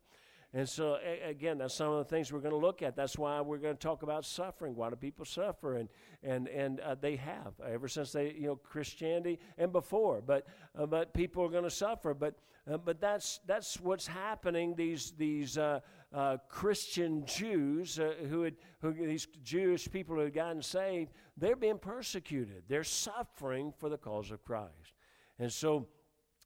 And 0.54 0.68
so, 0.68 0.98
again, 1.24 1.58
that's 1.58 1.74
some 1.74 1.92
of 1.92 1.98
the 1.98 2.06
things 2.06 2.32
we're 2.32 2.40
going 2.40 2.54
to 2.54 2.58
look 2.58 2.82
at. 2.82 2.96
That's 2.96 3.18
why 3.18 3.42
we're 3.42 3.58
going 3.58 3.76
to 3.76 3.80
talk 3.80 4.02
about 4.02 4.26
suffering. 4.26 4.76
Why 4.76 4.90
do 4.90 4.96
people 4.96 5.26
suffer? 5.26 5.76
And 5.76 5.90
and 6.24 6.48
and 6.48 6.80
uh, 6.80 6.96
they 6.96 7.18
have 7.18 7.54
ever 7.66 7.88
since 7.90 8.14
they, 8.14 8.34
you 8.34 8.48
know, 8.48 8.56
Christianity 8.56 9.40
and 9.58 9.74
before. 9.74 10.22
But 10.26 10.48
uh, 10.78 10.86
but 10.86 11.14
people 11.14 11.44
are 11.44 11.50
going 11.50 11.66
to 11.66 11.70
suffer. 11.70 12.14
But 12.14 12.36
uh, 12.72 12.78
but 12.78 13.02
that's 13.02 13.42
that's 13.46 13.80
what's 13.82 14.08
happening. 14.08 14.74
These 14.76 15.14
these 15.18 15.58
uh, 15.58 15.82
uh, 16.14 16.38
Christian 16.50 17.26
Jews 17.26 18.00
uh, 18.00 18.14
who 18.30 18.44
had 18.44 18.56
who 18.82 18.94
these 18.94 19.28
Jewish 19.44 19.92
people 19.92 20.16
who 20.16 20.22
had 20.22 20.34
gotten 20.34 20.62
saved, 20.62 21.12
they're 21.36 21.58
being 21.58 21.78
persecuted. 21.78 22.64
They're 22.70 22.86
suffering 22.86 23.74
for 23.78 23.90
the 23.90 23.98
cause 23.98 24.32
of 24.32 24.44
Christ. 24.44 24.94
And 25.40 25.52
so 25.52 25.88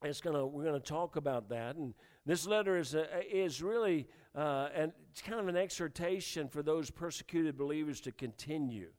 it's 0.04 0.22
gonna 0.22 0.46
we're 0.46 0.66
gonna 0.66 0.80
talk 0.80 1.16
about 1.16 1.50
that 1.50 1.76
and 1.76 1.94
This 2.26 2.46
letter 2.46 2.78
is, 2.78 2.94
a, 2.94 3.36
is 3.36 3.62
really 3.64 4.08
uh, 4.36 4.70
and 4.74 4.94
it's 5.12 5.22
kind 5.22 5.40
of 5.40 5.48
an 5.48 5.58
exhortation 5.58 6.48
for 6.48 6.64
those 6.64 6.90
persecuted 6.90 7.58
believers 7.58 8.00
to 8.02 8.12
continue, 8.12 8.90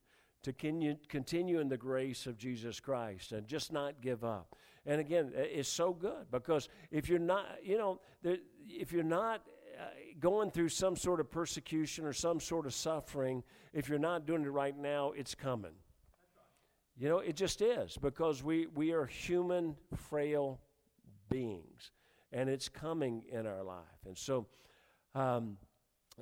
to 0.43 0.53
continue, 0.53 0.97
continue 1.09 1.59
in 1.59 1.69
the 1.69 1.77
grace 1.77 2.27
of 2.27 2.37
Jesus 2.37 2.81
Christ 2.81 3.33
and 3.33 3.47
just 3.47 3.73
not 3.73 4.03
give 4.03 4.25
up. 4.25 4.55
And 4.85 5.01
again, 5.01 5.33
it's 5.35 5.69
so 5.69 5.93
good 5.93 6.31
because 6.31 6.69
if 6.91 7.09
you're 7.09 7.19
not, 7.19 7.47
you 7.63 7.79
know, 7.79 8.01
if 8.69 8.93
you're 8.93 9.05
not 9.05 9.43
uh, 9.81 9.85
going 10.21 10.51
through 10.51 10.69
some 10.69 10.97
sort 10.97 11.21
of 11.21 11.31
persecution 11.31 12.05
or 12.05 12.13
some 12.13 12.41
sort 12.41 12.67
of 12.67 12.75
suffering, 12.75 13.43
if 13.73 13.89
you're 13.89 13.99
not 13.99 14.27
doing 14.27 14.43
it 14.43 14.49
right 14.49 14.77
now, 14.77 15.13
it's 15.13 15.35
coming. 15.35 15.73
You 16.99 17.09
know, 17.09 17.19
it 17.21 17.37
just 17.37 17.63
is 17.63 17.97
because 17.97 18.43
we, 18.43 18.67
we 18.67 18.93
are 18.93 19.07
human, 19.07 19.77
frail 19.97 20.61
beings, 21.31 21.91
and 22.33 22.49
it's 22.49 22.69
coming 22.69 23.25
in 23.31 23.47
our 23.47 23.63
life. 23.63 24.07
And 24.07 24.17
so, 24.17 24.47
um, 25.15 25.59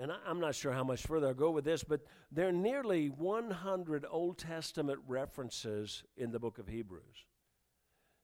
and 0.00 0.12
I, 0.12 0.16
I'm 0.26 0.40
not 0.40 0.54
sure 0.54 0.72
how 0.72 0.84
much 0.84 1.02
further 1.02 1.28
I'll 1.28 1.34
go 1.34 1.50
with 1.50 1.64
this, 1.64 1.84
but 1.84 2.00
there 2.30 2.48
are 2.48 2.52
nearly 2.52 3.08
100 3.08 4.04
Old 4.10 4.38
Testament 4.38 4.98
references 5.06 6.04
in 6.16 6.32
the 6.32 6.38
book 6.38 6.58
of 6.58 6.68
Hebrews. 6.68 7.26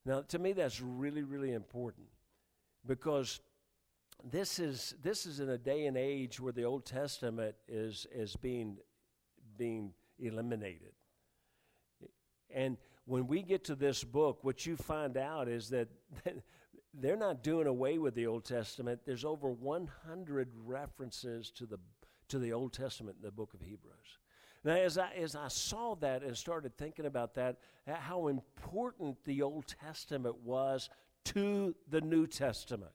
Now, 0.04 0.22
to 0.28 0.38
me, 0.38 0.52
that's 0.52 0.80
really, 0.80 1.22
really 1.22 1.52
important 1.52 2.06
because 2.86 3.40
this 4.24 4.58
is 4.58 4.94
this 5.02 5.26
is 5.26 5.40
in 5.40 5.50
a 5.50 5.58
day 5.58 5.86
and 5.86 5.96
age 5.96 6.40
where 6.40 6.52
the 6.52 6.64
Old 6.64 6.86
Testament 6.86 7.54
is 7.68 8.06
is 8.12 8.36
being 8.36 8.78
being 9.58 9.92
eliminated. 10.18 10.92
And 12.54 12.76
when 13.04 13.26
we 13.26 13.42
get 13.42 13.64
to 13.64 13.74
this 13.74 14.04
book, 14.04 14.42
what 14.42 14.64
you 14.66 14.76
find 14.76 15.16
out 15.16 15.48
is 15.48 15.68
that 15.70 15.88
they're 17.00 17.16
not 17.16 17.42
doing 17.42 17.66
away 17.66 17.98
with 17.98 18.14
the 18.14 18.26
Old 18.26 18.44
Testament. 18.44 19.00
There's 19.04 19.24
over 19.24 19.50
100 19.50 20.48
references 20.64 21.50
to 21.52 21.66
the 21.66 21.78
to 22.28 22.38
the 22.38 22.52
Old 22.52 22.72
Testament 22.72 23.16
in 23.20 23.24
the 23.24 23.30
book 23.30 23.54
of 23.54 23.60
Hebrews. 23.60 24.18
Now, 24.64 24.74
as 24.74 24.98
I, 24.98 25.12
as 25.12 25.36
I 25.36 25.48
saw 25.48 25.94
that 25.96 26.22
and 26.22 26.36
started 26.36 26.76
thinking 26.76 27.06
about 27.06 27.34
that, 27.34 27.58
how 27.86 28.26
important 28.26 29.16
the 29.24 29.42
Old 29.42 29.66
Testament 29.66 30.36
was 30.42 30.90
to 31.26 31.74
the 31.88 32.00
New 32.00 32.26
Testament, 32.26 32.90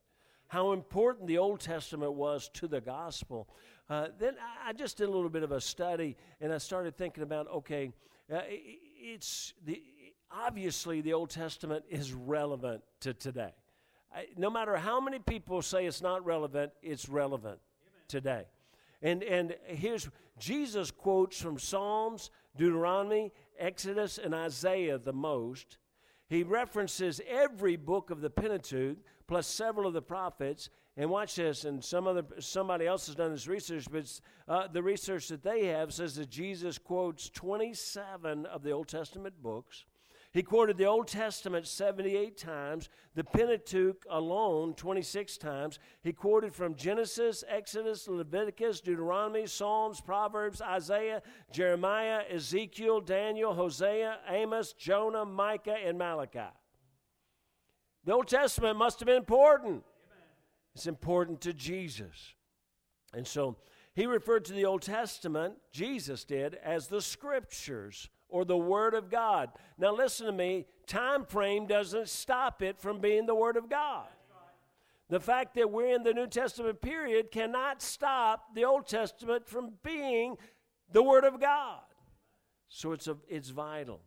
how 0.48 0.74
important 0.74 1.28
the 1.28 1.38
Old 1.38 1.62
Testament 1.62 2.14
was 2.14 2.50
to 2.56 2.68
the 2.68 2.82
gospel, 2.82 3.48
uh, 3.90 4.08
then 4.20 4.36
I 4.66 4.74
just 4.74 4.98
did 4.98 5.08
a 5.08 5.12
little 5.12 5.30
bit 5.30 5.44
of 5.44 5.54
a 5.54 5.62
study 5.62 6.18
and 6.42 6.52
I 6.52 6.58
started 6.58 6.98
thinking 6.98 7.24
about 7.24 7.48
okay, 7.48 7.92
uh, 8.34 8.42
it's 8.50 9.54
the, 9.66 9.82
obviously 10.30 11.00
the 11.00 11.14
Old 11.14 11.30
Testament 11.30 11.86
is 11.90 12.14
relevant 12.14 12.84
to 13.02 13.14
today. 13.14 13.54
I, 14.14 14.28
no 14.38 14.50
matter 14.50 14.76
how 14.76 15.00
many 15.00 15.20
people 15.20 15.62
say 15.62 15.86
it's 15.86 16.02
not 16.02 16.26
relevant, 16.26 16.72
it's 16.82 17.08
relevant 17.08 17.60
Amen. 17.60 18.04
today. 18.08 18.44
And, 19.02 19.24
and 19.24 19.56
here's 19.66 20.10
Jesus 20.38 20.92
quotes 20.92 21.40
from 21.40 21.58
Psalms, 21.58 22.30
Deuteronomy, 22.58 23.32
Exodus, 23.58 24.18
and 24.18 24.34
Isaiah 24.34 24.98
the 24.98 25.14
most. 25.14 25.78
He 26.28 26.44
references 26.44 27.22
every 27.28 27.76
book 27.76 28.10
of 28.10 28.22
the 28.22 28.30
Pentateuch 28.30 28.98
plus 29.28 29.48
several 29.48 29.88
of 29.88 29.94
the 29.94 30.02
prophets. 30.02 30.70
And 30.98 31.10
watch 31.10 31.36
this, 31.36 31.64
and 31.64 31.82
some 31.82 32.06
other 32.06 32.24
somebody 32.40 32.86
else 32.86 33.06
has 33.08 33.16
done 33.16 33.32
this 33.32 33.48
research, 33.48 33.88
but 33.90 34.20
uh, 34.48 34.68
the 34.68 34.84
research 34.84 35.30
that 35.30 35.42
they 35.42 35.68
have 35.68 35.94
says 35.94 36.16
that 36.16 36.30
Jesus 36.30 36.78
quotes 36.78 37.30
27 37.30 38.46
of 38.46 38.62
the 38.62 38.72
Old 38.72 38.90
Testament 38.90 39.42
books. 39.42 39.86
He 40.34 40.44
quoted 40.44 40.78
the 40.78 40.86
Old 40.86 41.10
Testament 41.10 41.68
78 41.68 42.38
times, 42.38 42.88
the 43.16 43.24
Pentateuch 43.24 44.06
alone 44.10 44.74
26 44.76 45.38
times. 45.38 45.78
He 46.04 46.14
quoted 46.14 46.56
from 46.56 46.76
Genesis, 46.76 47.44
Exodus, 47.50 48.08
Leviticus, 48.08 48.80
Deuteronomy, 48.80 49.46
Psalms, 49.46 50.00
Proverbs, 50.00 50.62
Isaiah, 50.62 51.22
Jeremiah, 51.52 52.22
Ezekiel, 52.30 53.02
Daniel, 53.02 53.54
Hosea, 53.54 54.20
Amos, 54.30 54.72
Jonah, 54.72 55.26
Micah, 55.26 55.76
and 55.86 55.98
Malachi. 55.98 56.40
The 58.06 58.14
Old 58.14 58.30
Testament 58.30 58.78
must 58.78 59.00
have 59.00 59.08
been 59.08 59.18
important. 59.18 59.84
It's 60.74 60.88
important 60.88 61.42
to 61.42 61.52
Jesus. 61.52 62.36
And 63.14 63.28
so 63.28 63.58
he 63.94 64.06
referred 64.06 64.46
to 64.46 64.54
the 64.54 64.66
Old 64.66 64.82
Testament, 64.82 65.56
Jesus 65.74 66.24
did, 66.24 66.56
as 66.56 66.88
the 66.88 67.02
scriptures 67.02 68.10
or 68.32 68.46
the 68.46 68.58
Word 68.58 68.94
of 68.94 69.10
God. 69.10 69.50
Now, 69.78 69.94
listen 69.94 70.26
to 70.26 70.32
me 70.32 70.66
time 70.88 71.26
frame 71.26 71.68
doesn't 71.68 72.10
stop 72.10 72.62
it 72.62 72.80
from 72.80 73.00
being 73.00 73.28
the 73.28 73.36
Word 73.36 73.58
of 73.58 73.70
God. 73.70 74.08
The 75.10 75.20
fact 75.20 75.56
that 75.56 75.70
we're 75.70 75.94
in 75.94 76.04
the 76.04 76.14
New 76.14 76.28
Testament 76.28 76.82
period 76.82 77.32
cannot 77.32 77.82
stop 77.82 78.56
the 78.56 78.64
Old 78.64 78.88
Testament 78.88 79.48
from 79.48 79.74
being 79.84 80.38
the 80.92 81.04
Word 81.04 81.26
of 81.26 81.40
God. 81.40 81.82
So 82.70 82.94
it's, 82.94 83.08
a, 83.10 83.18
it's 83.28 83.50
vital. 83.50 84.00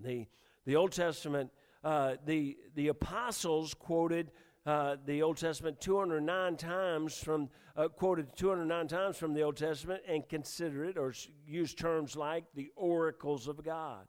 The, 0.00 0.26
the 0.64 0.76
Old 0.76 0.92
Testament, 0.92 1.50
uh, 1.82 2.14
the, 2.24 2.56
the 2.76 2.88
apostles 2.88 3.74
quoted 3.74 4.30
uh, 4.66 4.96
the 5.04 5.22
Old 5.22 5.36
Testament 5.36 5.80
209 5.80 6.56
times 6.56 7.18
from, 7.18 7.50
uh, 7.76 7.88
quoted 7.88 8.34
209 8.36 8.88
times 8.88 9.16
from 9.16 9.34
the 9.34 9.42
Old 9.42 9.56
Testament 9.56 10.02
and 10.08 10.26
consider 10.28 10.84
it 10.84 10.96
or 10.96 11.12
use 11.46 11.74
terms 11.74 12.16
like 12.16 12.44
the 12.54 12.70
oracles 12.76 13.46
of 13.46 13.62
God. 13.62 14.06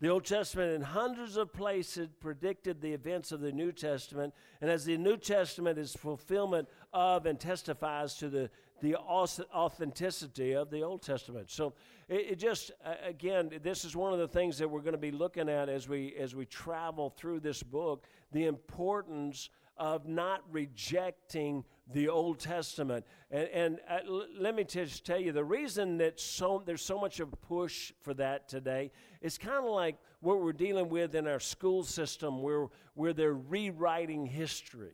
The 0.00 0.08
Old 0.08 0.24
Testament, 0.24 0.72
in 0.72 0.80
hundreds 0.80 1.36
of 1.36 1.52
places, 1.52 2.08
predicted 2.20 2.80
the 2.80 2.90
events 2.94 3.32
of 3.32 3.42
the 3.42 3.52
New 3.52 3.70
Testament, 3.70 4.32
and 4.62 4.70
as 4.70 4.86
the 4.86 4.96
New 4.96 5.18
Testament 5.18 5.78
is 5.78 5.94
fulfillment 5.94 6.68
of 6.94 7.26
and 7.26 7.38
testifies 7.38 8.14
to 8.14 8.30
the, 8.30 8.48
the 8.80 8.96
authenticity 8.96 10.54
of 10.54 10.70
the 10.70 10.82
Old 10.82 11.02
Testament. 11.02 11.50
So 11.50 11.74
it, 12.08 12.30
it 12.30 12.38
just, 12.38 12.70
again, 13.04 13.50
this 13.62 13.84
is 13.84 13.94
one 13.94 14.14
of 14.14 14.18
the 14.18 14.28
things 14.28 14.56
that 14.56 14.68
we're 14.68 14.80
going 14.80 14.92
to 14.92 14.98
be 14.98 15.10
looking 15.10 15.50
at 15.50 15.68
as 15.68 15.86
we, 15.86 16.14
as 16.18 16.34
we 16.34 16.46
travel 16.46 17.10
through 17.10 17.40
this 17.40 17.62
book 17.62 18.06
the 18.32 18.46
importance 18.46 19.50
of 19.80 20.06
not 20.06 20.42
rejecting 20.52 21.64
the 21.92 22.08
Old 22.08 22.38
Testament. 22.38 23.04
And, 23.30 23.48
and 23.48 23.78
uh, 23.88 23.98
l- 24.06 24.26
let 24.38 24.54
me 24.54 24.62
just 24.62 25.04
tell 25.04 25.18
you 25.18 25.32
the 25.32 25.42
reason 25.42 25.96
that 25.98 26.20
so, 26.20 26.62
there's 26.64 26.82
so 26.82 27.00
much 27.00 27.18
of 27.18 27.32
a 27.32 27.36
push 27.36 27.92
for 28.02 28.12
that 28.14 28.46
today 28.46 28.92
is 29.22 29.38
kind 29.38 29.64
of 29.64 29.72
like 29.72 29.96
what 30.20 30.40
we're 30.40 30.52
dealing 30.52 30.90
with 30.90 31.14
in 31.14 31.26
our 31.26 31.40
school 31.40 31.82
system 31.82 32.42
where, 32.42 32.66
where 32.94 33.14
they're 33.14 33.32
rewriting 33.34 34.26
history. 34.26 34.92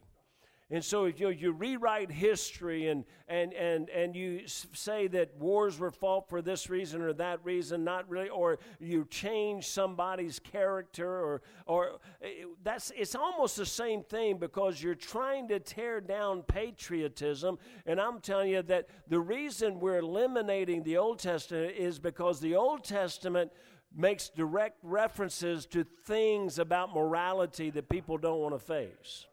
And 0.68 0.84
so 0.84 1.04
if 1.04 1.20
you, 1.20 1.28
you 1.28 1.52
rewrite 1.52 2.10
history 2.10 2.88
and, 2.88 3.04
and, 3.28 3.52
and, 3.52 3.88
and 3.88 4.16
you 4.16 4.42
say 4.48 5.06
that 5.06 5.36
wars 5.38 5.78
were 5.78 5.92
fought 5.92 6.28
for 6.28 6.42
this 6.42 6.68
reason 6.68 7.02
or 7.02 7.12
that 7.12 7.38
reason, 7.44 7.84
not 7.84 8.08
really, 8.10 8.28
or 8.28 8.58
you 8.80 9.06
change 9.08 9.68
somebody's 9.68 10.40
character, 10.40 11.08
or, 11.08 11.42
or 11.66 11.98
eh, 12.20 12.46
that's, 12.64 12.90
it's 12.96 13.14
almost 13.14 13.56
the 13.56 13.66
same 13.66 14.02
thing 14.02 14.38
because 14.38 14.82
you're 14.82 14.96
trying 14.96 15.46
to 15.48 15.60
tear 15.60 16.00
down 16.00 16.42
patriotism. 16.42 17.58
And 17.86 18.00
I'm 18.00 18.18
telling 18.18 18.50
you 18.50 18.62
that 18.62 18.88
the 19.06 19.20
reason 19.20 19.78
we're 19.78 19.98
eliminating 19.98 20.82
the 20.82 20.96
Old 20.96 21.20
Testament 21.20 21.74
is 21.76 22.00
because 22.00 22.40
the 22.40 22.56
Old 22.56 22.82
Testament 22.82 23.52
makes 23.94 24.30
direct 24.30 24.78
references 24.82 25.64
to 25.66 25.84
things 25.84 26.58
about 26.58 26.92
morality 26.92 27.70
that 27.70 27.88
people 27.88 28.18
don't 28.18 28.40
want 28.40 28.54
to 28.54 28.58
face. 28.58 29.26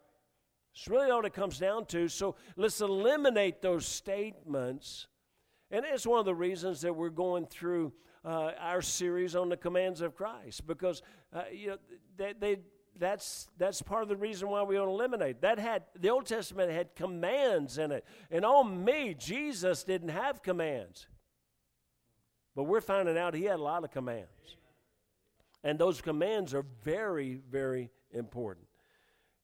It's 0.73 0.87
really 0.87 1.11
all 1.11 1.25
it 1.25 1.33
comes 1.33 1.59
down 1.59 1.85
to. 1.87 2.07
So 2.07 2.35
let's 2.55 2.81
eliminate 2.81 3.61
those 3.61 3.85
statements. 3.85 5.07
And 5.69 5.85
it's 5.85 6.05
one 6.05 6.19
of 6.19 6.25
the 6.25 6.35
reasons 6.35 6.81
that 6.81 6.95
we're 6.95 7.09
going 7.09 7.45
through 7.45 7.93
uh, 8.25 8.51
our 8.59 8.81
series 8.81 9.35
on 9.35 9.49
the 9.49 9.57
commands 9.57 10.01
of 10.01 10.15
Christ 10.15 10.65
because 10.65 11.01
uh, 11.33 11.43
you 11.51 11.67
know 11.67 11.77
they, 12.15 12.33
they, 12.39 12.57
that's 12.97 13.47
that's 13.57 13.81
part 13.81 14.03
of 14.03 14.09
the 14.09 14.15
reason 14.15 14.49
why 14.49 14.63
we 14.63 14.75
don't 14.75 14.87
eliminate. 14.87 15.41
That 15.41 15.59
had 15.59 15.83
the 15.99 16.09
Old 16.09 16.25
Testament 16.25 16.71
had 16.71 16.95
commands 16.95 17.77
in 17.77 17.91
it, 17.91 18.05
and 18.31 18.45
on 18.45 18.83
me, 18.83 19.13
Jesus 19.17 19.83
didn't 19.83 20.09
have 20.09 20.41
commands, 20.41 21.07
but 22.55 22.63
we're 22.63 22.81
finding 22.81 23.17
out 23.17 23.33
he 23.33 23.43
had 23.43 23.59
a 23.59 23.63
lot 23.63 23.83
of 23.83 23.91
commands, 23.91 24.57
and 25.63 25.77
those 25.77 26.01
commands 26.01 26.53
are 26.53 26.65
very 26.83 27.41
very 27.49 27.89
important. 28.11 28.67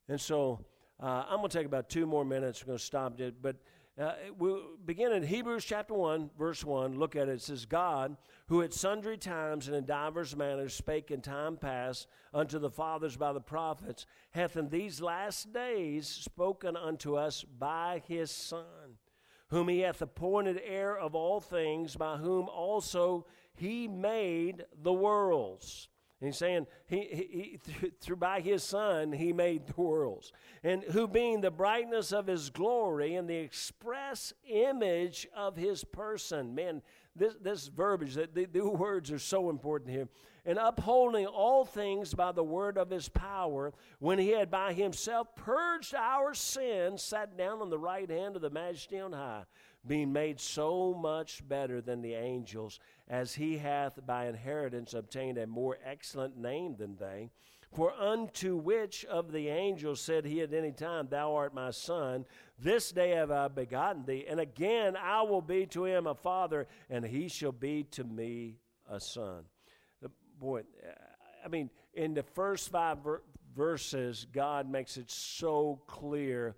And 0.07 0.21
so 0.21 0.65
uh, 1.01 1.25
I'm 1.29 1.37
going 1.37 1.49
to 1.49 1.57
take 1.57 1.65
about 1.65 1.89
two 1.89 2.05
more 2.05 2.25
minutes. 2.25 2.61
We're 2.61 2.67
going 2.67 2.77
to 2.79 2.83
stop 2.83 3.19
it. 3.21 3.41
But 3.41 3.55
uh, 3.99 4.13
we'll 4.37 4.61
begin 4.85 5.11
in 5.13 5.23
Hebrews 5.23 5.65
chapter 5.65 5.93
1, 5.93 6.29
verse 6.37 6.63
1. 6.63 6.97
Look 6.97 7.15
at 7.15 7.27
it. 7.27 7.33
It 7.33 7.41
says, 7.41 7.65
God, 7.65 8.17
who 8.47 8.61
at 8.61 8.73
sundry 8.73 9.17
times 9.17 9.67
and 9.67 9.75
in 9.75 9.85
divers 9.85 10.35
manners 10.35 10.73
spake 10.73 11.11
in 11.11 11.21
time 11.21 11.57
past 11.57 12.07
unto 12.33 12.59
the 12.59 12.69
fathers 12.69 13.17
by 13.17 13.33
the 13.33 13.41
prophets, 13.41 14.05
hath 14.31 14.57
in 14.57 14.69
these 14.69 15.01
last 15.01 15.53
days 15.53 16.07
spoken 16.07 16.77
unto 16.77 17.15
us 17.15 17.43
by 17.43 18.01
his 18.07 18.31
Son, 18.31 18.97
whom 19.49 19.67
he 19.67 19.79
hath 19.79 20.01
appointed 20.01 20.61
heir 20.63 20.97
of 20.97 21.15
all 21.15 21.39
things, 21.39 21.95
by 21.95 22.17
whom 22.17 22.47
also 22.47 23.25
he 23.53 23.87
made 23.87 24.65
the 24.81 24.93
worlds 24.93 25.89
And 26.21 26.27
he's 26.27 26.37
saying 26.37 26.67
he, 26.85 27.01
he, 27.01 27.59
he, 27.65 27.91
through 28.01 28.17
by 28.17 28.41
his 28.41 28.63
son 28.63 29.11
he 29.11 29.31
made 29.31 29.67
the 29.67 29.81
worlds, 29.81 30.33
and 30.63 30.83
who 30.83 31.07
being 31.07 31.41
the 31.41 31.51
brightness 31.51 32.11
of 32.11 32.27
his 32.27 32.49
glory 32.49 33.15
and 33.15 33.29
the 33.29 33.37
express 33.37 34.33
image 34.47 35.27
of 35.35 35.55
his 35.55 35.83
person. 35.83 36.53
Man, 36.53 36.81
this, 37.15 37.35
this 37.41 37.67
verbiage, 37.67 38.15
the, 38.15 38.29
the, 38.33 38.45
the 38.45 38.67
words 38.67 39.11
are 39.11 39.19
so 39.19 39.49
important 39.49 39.91
here. 39.91 40.07
And 40.45 40.57
upholding 40.57 41.27
all 41.27 41.65
things 41.65 42.13
by 42.13 42.31
the 42.31 42.43
word 42.43 42.77
of 42.77 42.89
his 42.89 43.09
power, 43.09 43.73
when 43.99 44.17
he 44.17 44.29
had 44.29 44.49
by 44.49 44.73
himself 44.73 45.35
purged 45.35 45.93
our 45.93 46.33
sins, 46.33 47.03
sat 47.03 47.37
down 47.37 47.61
on 47.61 47.69
the 47.69 47.77
right 47.77 48.09
hand 48.09 48.35
of 48.35 48.41
the 48.41 48.49
majesty 48.49 48.99
on 48.99 49.11
high, 49.11 49.43
being 49.85 50.11
made 50.11 50.39
so 50.39 50.93
much 50.93 51.47
better 51.47 51.81
than 51.81 52.01
the 52.01 52.13
angels, 52.13 52.79
as 53.09 53.35
he 53.35 53.57
hath 53.57 54.05
by 54.05 54.27
inheritance 54.27 54.93
obtained 54.93 55.37
a 55.37 55.47
more 55.47 55.77
excellent 55.83 56.37
name 56.37 56.75
than 56.77 56.95
they. 56.97 57.29
For 57.71 57.93
unto 57.93 58.55
which 58.55 59.05
of 59.05 59.31
the 59.31 59.47
angels 59.47 60.01
said 60.01 60.25
he 60.25 60.41
at 60.41 60.53
any 60.53 60.71
time, 60.71 61.07
Thou 61.07 61.35
art 61.35 61.53
my 61.53 61.71
son, 61.71 62.25
this 62.57 62.91
day 62.91 63.11
have 63.11 63.29
I 63.31 63.47
begotten 63.47 64.05
thee, 64.05 64.25
and 64.27 64.39
again 64.39 64.95
I 64.97 65.21
will 65.21 65.41
be 65.41 65.67
to 65.67 65.85
him 65.85 66.07
a 66.07 66.15
father, 66.15 66.67
and 66.89 67.05
he 67.05 67.27
shall 67.27 67.51
be 67.51 67.83
to 67.91 68.03
me 68.03 68.57
a 68.89 68.99
son. 68.99 69.43
Uh, 70.03 70.07
boy, 70.39 70.61
uh, 70.61 70.91
I 71.45 71.47
mean, 71.47 71.69
in 71.93 72.15
the 72.15 72.23
first 72.23 72.71
five 72.71 72.99
ver- 73.03 73.21
verses, 73.55 74.25
God 74.31 74.69
makes 74.69 74.97
it 74.97 75.11
so 75.11 75.81
clear 75.85 76.55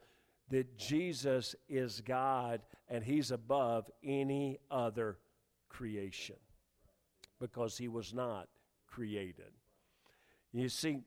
that 0.50 0.77
Jesus 0.77 1.55
is 1.67 2.01
God 2.01 2.62
and 2.89 3.03
he's 3.03 3.31
above 3.31 3.89
any 4.03 4.60
other 4.70 5.17
creation 5.72 6.36
because 7.40 7.78
he 7.78 7.88
was 7.88 8.13
not 8.13 8.48
created. 8.88 9.51
You 10.51 10.70
see, 10.70 11.00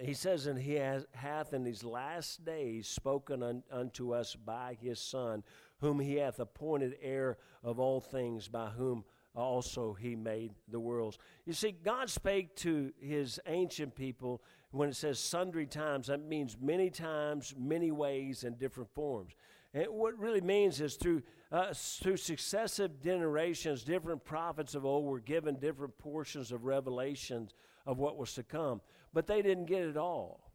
he 0.00 0.14
says, 0.14 0.46
and 0.46 0.58
he 0.58 0.74
has, 0.74 1.06
hath 1.12 1.52
in 1.52 1.62
these 1.62 1.84
last 1.84 2.44
days 2.44 2.88
spoken 2.88 3.42
un, 3.42 3.62
unto 3.70 4.12
us 4.12 4.34
by 4.34 4.76
his 4.80 4.98
Son, 4.98 5.44
whom 5.80 6.00
he 6.00 6.16
hath 6.16 6.40
appointed 6.40 6.96
heir 7.00 7.36
of 7.62 7.78
all 7.78 8.00
things, 8.00 8.48
by 8.48 8.66
whom 8.70 9.04
also 9.34 9.92
he 9.92 10.16
made 10.16 10.52
the 10.68 10.80
worlds. 10.80 11.18
You 11.44 11.52
see, 11.52 11.72
God 11.72 12.08
spake 12.08 12.56
to 12.56 12.92
his 13.00 13.38
ancient 13.46 13.94
people 13.94 14.42
when 14.70 14.88
it 14.88 14.96
says 14.96 15.20
sundry 15.20 15.66
times, 15.66 16.08
that 16.08 16.24
means 16.24 16.56
many 16.60 16.90
times, 16.90 17.54
many 17.56 17.92
ways, 17.92 18.42
and 18.42 18.58
different 18.58 18.90
forms. 18.92 19.34
And 19.74 19.88
what 19.88 20.18
really 20.18 20.40
means 20.40 20.80
is 20.80 20.94
through, 20.94 21.22
uh, 21.52 21.74
through 21.74 22.16
successive 22.16 23.02
generations, 23.02 23.84
different 23.84 24.24
prophets 24.24 24.74
of 24.74 24.86
old 24.86 25.04
were 25.04 25.20
given 25.20 25.56
different 25.56 25.98
portions 25.98 26.52
of 26.52 26.64
revelations 26.64 27.52
of 27.84 27.98
what 27.98 28.16
was 28.16 28.32
to 28.34 28.42
come 28.42 28.80
but 29.14 29.28
they 29.28 29.40
didn't 29.40 29.66
get 29.66 29.82
it 29.82 29.96
all. 29.96 30.50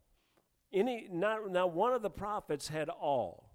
Any, 0.71 1.07
not, 1.11 1.49
not 1.49 1.73
one 1.73 1.93
of 1.93 2.03
the 2.03 2.09
prophets 2.09 2.67
had 2.67 2.89
all. 2.89 3.49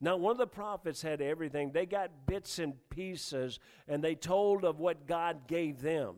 Not 0.00 0.20
one 0.20 0.32
of 0.32 0.38
the 0.38 0.46
prophets 0.46 1.02
had 1.02 1.20
everything. 1.20 1.72
They 1.72 1.84
got 1.84 2.26
bits 2.26 2.58
and 2.58 2.74
pieces, 2.88 3.58
and 3.88 4.02
they 4.02 4.14
told 4.14 4.64
of 4.64 4.78
what 4.78 5.06
God 5.06 5.48
gave 5.48 5.82
them. 5.82 6.14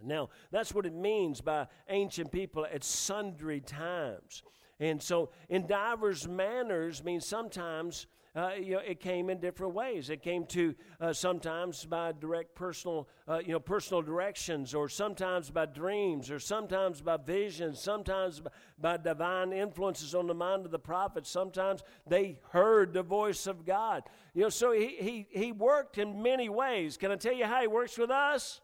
Now, 0.00 0.28
that's 0.50 0.74
what 0.74 0.86
it 0.86 0.94
means 0.94 1.40
by 1.40 1.66
ancient 1.88 2.30
people 2.30 2.66
at 2.66 2.84
sundry 2.84 3.60
times. 3.60 4.42
And 4.78 5.02
so, 5.02 5.30
in 5.48 5.66
divers 5.66 6.28
manners 6.28 7.02
means 7.02 7.26
sometimes 7.26 8.06
uh, 8.36 8.50
you 8.60 8.74
know, 8.74 8.80
it 8.80 9.00
came 9.00 9.30
in 9.30 9.38
different 9.38 9.72
ways. 9.72 10.10
It 10.10 10.22
came 10.22 10.44
to 10.46 10.74
uh, 11.00 11.14
sometimes 11.14 11.86
by 11.86 12.12
direct 12.12 12.54
personal, 12.54 13.08
uh, 13.26 13.38
you 13.38 13.52
know, 13.52 13.58
personal 13.58 14.02
directions, 14.02 14.74
or 14.74 14.90
sometimes 14.90 15.48
by 15.48 15.64
dreams, 15.64 16.30
or 16.30 16.38
sometimes 16.38 17.00
by 17.00 17.16
visions, 17.16 17.80
sometimes 17.80 18.42
by 18.78 18.98
divine 18.98 19.54
influences 19.54 20.14
on 20.14 20.26
the 20.26 20.34
mind 20.34 20.66
of 20.66 20.70
the 20.70 20.78
prophet. 20.78 21.26
Sometimes 21.26 21.82
they 22.06 22.38
heard 22.50 22.92
the 22.92 23.02
voice 23.02 23.46
of 23.46 23.64
God. 23.64 24.02
You 24.34 24.42
know, 24.42 24.48
so 24.50 24.70
he, 24.72 24.96
he, 24.98 25.26
he 25.30 25.52
worked 25.52 25.96
in 25.96 26.22
many 26.22 26.50
ways. 26.50 26.98
Can 26.98 27.10
I 27.10 27.16
tell 27.16 27.32
you 27.32 27.46
how 27.46 27.62
he 27.62 27.68
works 27.68 27.96
with 27.96 28.10
us? 28.10 28.60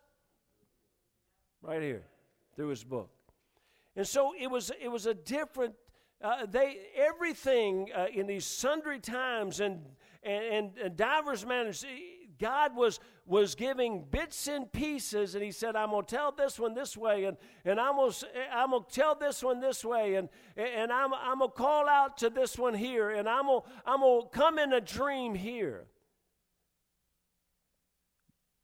Right 1.62 1.80
here, 1.80 2.04
through 2.56 2.68
his 2.68 2.84
book. 2.84 3.08
And 3.96 4.06
so 4.06 4.34
it 4.38 4.50
was, 4.50 4.70
it 4.82 4.88
was 4.88 5.06
a 5.06 5.14
different 5.14 5.74
uh, 6.22 6.46
they 6.46 6.78
everything 6.96 7.88
uh, 7.94 8.06
in 8.12 8.26
these 8.26 8.46
sundry 8.46 9.00
times 9.00 9.60
and 9.60 9.80
and, 10.22 10.78
and 10.78 10.96
divers 10.96 11.44
manners 11.44 11.84
god 12.38 12.74
was 12.76 13.00
was 13.26 13.54
giving 13.54 14.04
bits 14.10 14.46
and 14.48 14.72
pieces 14.72 15.34
and 15.34 15.44
he 15.44 15.50
said 15.50 15.76
i'm 15.76 15.90
going 15.90 16.04
to 16.04 16.14
tell 16.14 16.32
this 16.32 16.58
one 16.58 16.74
this 16.74 16.96
way 16.96 17.24
and, 17.24 17.36
and 17.64 17.80
i'm 17.80 17.96
going 17.96 18.10
to 18.10 18.26
I'm 18.52 18.70
gonna 18.70 18.84
tell 18.90 19.14
this 19.14 19.42
one 19.42 19.60
this 19.60 19.84
way 19.84 20.14
and, 20.14 20.28
and 20.56 20.92
i'm, 20.92 21.12
I'm 21.12 21.38
going 21.38 21.50
to 21.50 21.56
call 21.56 21.88
out 21.88 22.18
to 22.18 22.30
this 22.30 22.56
one 22.58 22.74
here 22.74 23.10
and 23.10 23.28
i'm 23.28 23.46
going 23.46 23.62
I'm 23.86 24.00
to 24.00 24.28
come 24.32 24.58
in 24.58 24.72
a 24.72 24.80
dream 24.80 25.34
here. 25.34 25.86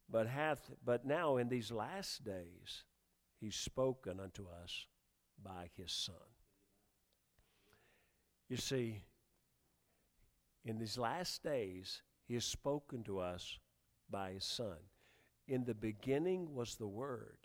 But 0.09 0.27
hath 0.27 0.71
but 0.83 1.05
now 1.05 1.37
in 1.37 1.49
these 1.49 1.71
last 1.71 2.23
days 2.23 2.83
he's 3.39 3.55
spoken 3.55 4.19
unto 4.19 4.47
us 4.63 4.87
by 5.41 5.69
his 5.77 5.91
son 5.91 6.15
you 8.49 8.57
see, 8.57 9.03
in 10.65 10.79
these 10.79 10.97
last 10.97 11.43
days, 11.43 12.01
He 12.27 12.33
has 12.33 12.45
spoken 12.45 13.03
to 13.03 13.19
us 13.19 13.59
by 14.09 14.31
His 14.31 14.43
Son. 14.43 14.77
In 15.47 15.63
the 15.63 15.75
beginning 15.75 16.53
was 16.53 16.75
the 16.75 16.87
Word, 16.87 17.37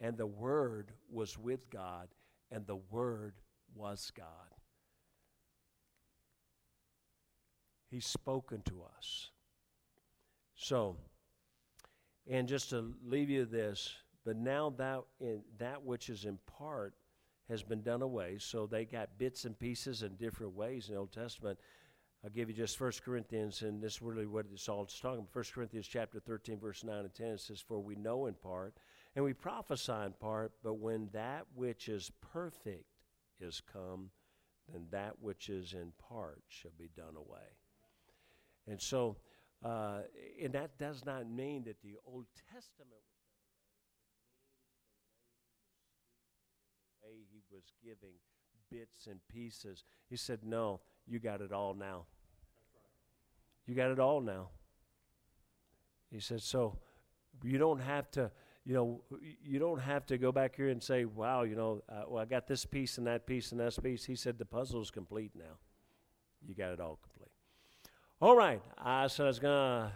and 0.00 0.16
the 0.16 0.26
Word 0.26 0.92
was 1.10 1.36
with 1.36 1.68
God, 1.70 2.08
and 2.50 2.66
the 2.66 2.78
Word 2.90 3.34
was 3.74 4.12
God. 4.16 4.26
He's 7.90 8.06
spoken 8.06 8.62
to 8.66 8.82
us. 8.96 9.30
So, 10.54 10.96
and 12.28 12.46
just 12.46 12.70
to 12.70 12.94
leave 13.04 13.30
you 13.30 13.44
this, 13.44 13.94
but 14.24 14.36
now 14.36 14.74
that 14.76 15.02
in 15.20 15.40
that 15.58 15.82
which 15.82 16.10
is 16.10 16.24
in 16.24 16.38
part 16.58 16.94
has 17.48 17.62
been 17.62 17.82
done 17.82 18.02
away. 18.02 18.36
So 18.38 18.66
they 18.66 18.84
got 18.84 19.18
bits 19.18 19.44
and 19.44 19.58
pieces 19.58 20.02
in 20.02 20.16
different 20.16 20.54
ways 20.54 20.88
in 20.88 20.94
the 20.94 21.00
Old 21.00 21.12
Testament. 21.12 21.58
I'll 22.24 22.30
give 22.30 22.48
you 22.48 22.54
just 22.54 22.80
1 22.80 22.92
Corinthians, 23.04 23.62
and 23.62 23.80
this 23.80 23.94
is 23.94 24.02
really 24.02 24.26
what 24.26 24.46
it's 24.52 24.68
all 24.68 24.86
talking 24.86 25.20
about. 25.20 25.34
1 25.34 25.44
Corinthians 25.54 25.86
chapter 25.86 26.18
13, 26.18 26.58
verse 26.58 26.82
9 26.82 26.96
and 26.96 27.14
10, 27.14 27.26
it 27.28 27.40
says, 27.40 27.60
For 27.60 27.78
we 27.78 27.94
know 27.94 28.26
in 28.26 28.34
part, 28.34 28.74
and 29.14 29.24
we 29.24 29.32
prophesy 29.32 29.92
in 29.92 30.12
part, 30.20 30.52
but 30.64 30.74
when 30.74 31.08
that 31.12 31.46
which 31.54 31.88
is 31.88 32.10
perfect 32.32 32.86
is 33.40 33.62
come, 33.72 34.10
then 34.72 34.86
that 34.90 35.20
which 35.20 35.48
is 35.48 35.74
in 35.74 35.92
part 36.08 36.42
shall 36.48 36.72
be 36.76 36.90
done 36.96 37.16
away. 37.16 37.56
And 38.66 38.80
so, 38.82 39.16
uh, 39.64 40.00
and 40.42 40.52
that 40.52 40.76
does 40.76 41.04
not 41.06 41.30
mean 41.30 41.64
that 41.64 41.80
the 41.82 41.94
Old 42.04 42.26
Testament 42.52 43.00
way 47.08 47.24
was 47.50 47.64
giving 47.82 48.14
bits 48.70 49.06
and 49.06 49.20
pieces. 49.28 49.84
He 50.08 50.16
said, 50.16 50.40
No, 50.44 50.80
you 51.06 51.18
got 51.18 51.40
it 51.40 51.52
all 51.52 51.74
now. 51.74 52.06
You 53.66 53.74
got 53.74 53.90
it 53.90 53.98
all 53.98 54.20
now. 54.20 54.48
He 56.10 56.20
said, 56.20 56.42
So 56.42 56.78
you 57.42 57.58
don't 57.58 57.80
have 57.80 58.10
to. 58.12 58.30
You 58.64 58.74
know, 58.74 59.00
you 59.42 59.58
don't 59.58 59.80
have 59.80 60.04
to 60.06 60.18
go 60.18 60.30
back 60.30 60.54
here 60.54 60.68
and 60.68 60.82
say, 60.82 61.06
"Wow, 61.06 61.44
you 61.44 61.56
know, 61.56 61.80
uh, 61.88 62.02
well, 62.06 62.22
I 62.22 62.26
got 62.26 62.46
this 62.46 62.66
piece 62.66 62.98
and 62.98 63.06
that 63.06 63.26
piece 63.26 63.50
and 63.50 63.58
that 63.62 63.82
piece." 63.82 64.04
He 64.04 64.14
said, 64.14 64.36
"The 64.36 64.44
puzzle's 64.44 64.90
complete 64.90 65.32
now. 65.34 65.56
You 66.46 66.54
got 66.54 66.72
it 66.72 66.80
all 66.80 66.98
complete." 67.02 67.30
All 68.20 68.36
right, 68.36 68.60
I 68.76 69.06
said 69.06 69.24
I 69.24 69.28
was 69.28 69.38
gonna 69.38 69.90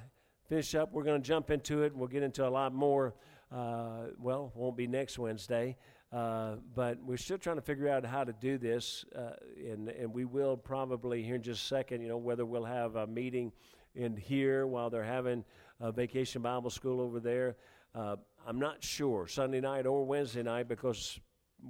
finish 0.49 0.75
up. 0.75 0.91
We're 0.91 1.03
gonna 1.03 1.19
jump 1.19 1.51
into 1.51 1.83
it. 1.83 1.95
We'll 1.95 2.09
get 2.09 2.23
into 2.23 2.47
a 2.47 2.49
lot 2.49 2.73
more. 2.73 3.15
Uh, 3.51 4.07
well, 4.19 4.53
won't 4.55 4.77
be 4.77 4.87
next 4.87 5.19
Wednesday. 5.19 5.77
Uh, 6.13 6.57
but 6.75 7.03
we're 7.03 7.17
still 7.17 7.39
trying 7.39 7.57
to 7.57 7.63
figure 7.63 7.89
out 7.89 8.05
how 8.05 8.23
to 8.23 8.35
do 8.35 8.59
this, 8.59 9.07
uh, 9.17 9.31
and 9.57 9.89
and 9.89 10.13
we 10.13 10.27
will 10.27 10.59
probably 10.59 11.23
here 11.23 11.37
in 11.37 11.43
just 11.43 11.63
a 11.63 11.67
second. 11.67 12.03
You 12.03 12.09
know 12.09 12.19
whether 12.19 12.45
we'll 12.45 12.65
have 12.65 12.97
a 12.97 13.07
meeting 13.07 13.51
in 13.95 14.17
here 14.17 14.67
while 14.67 14.91
they're 14.91 15.03
having 15.03 15.43
a 15.81 15.91
vacation 15.91 16.43
Bible 16.43 16.69
school 16.69 17.01
over 17.01 17.19
there. 17.19 17.57
Uh, 17.95 18.17
I'm 18.47 18.59
not 18.59 18.85
sure 18.85 19.27
Sunday 19.27 19.61
night 19.61 19.87
or 19.87 20.05
Wednesday 20.05 20.43
night 20.43 20.69
because 20.69 21.19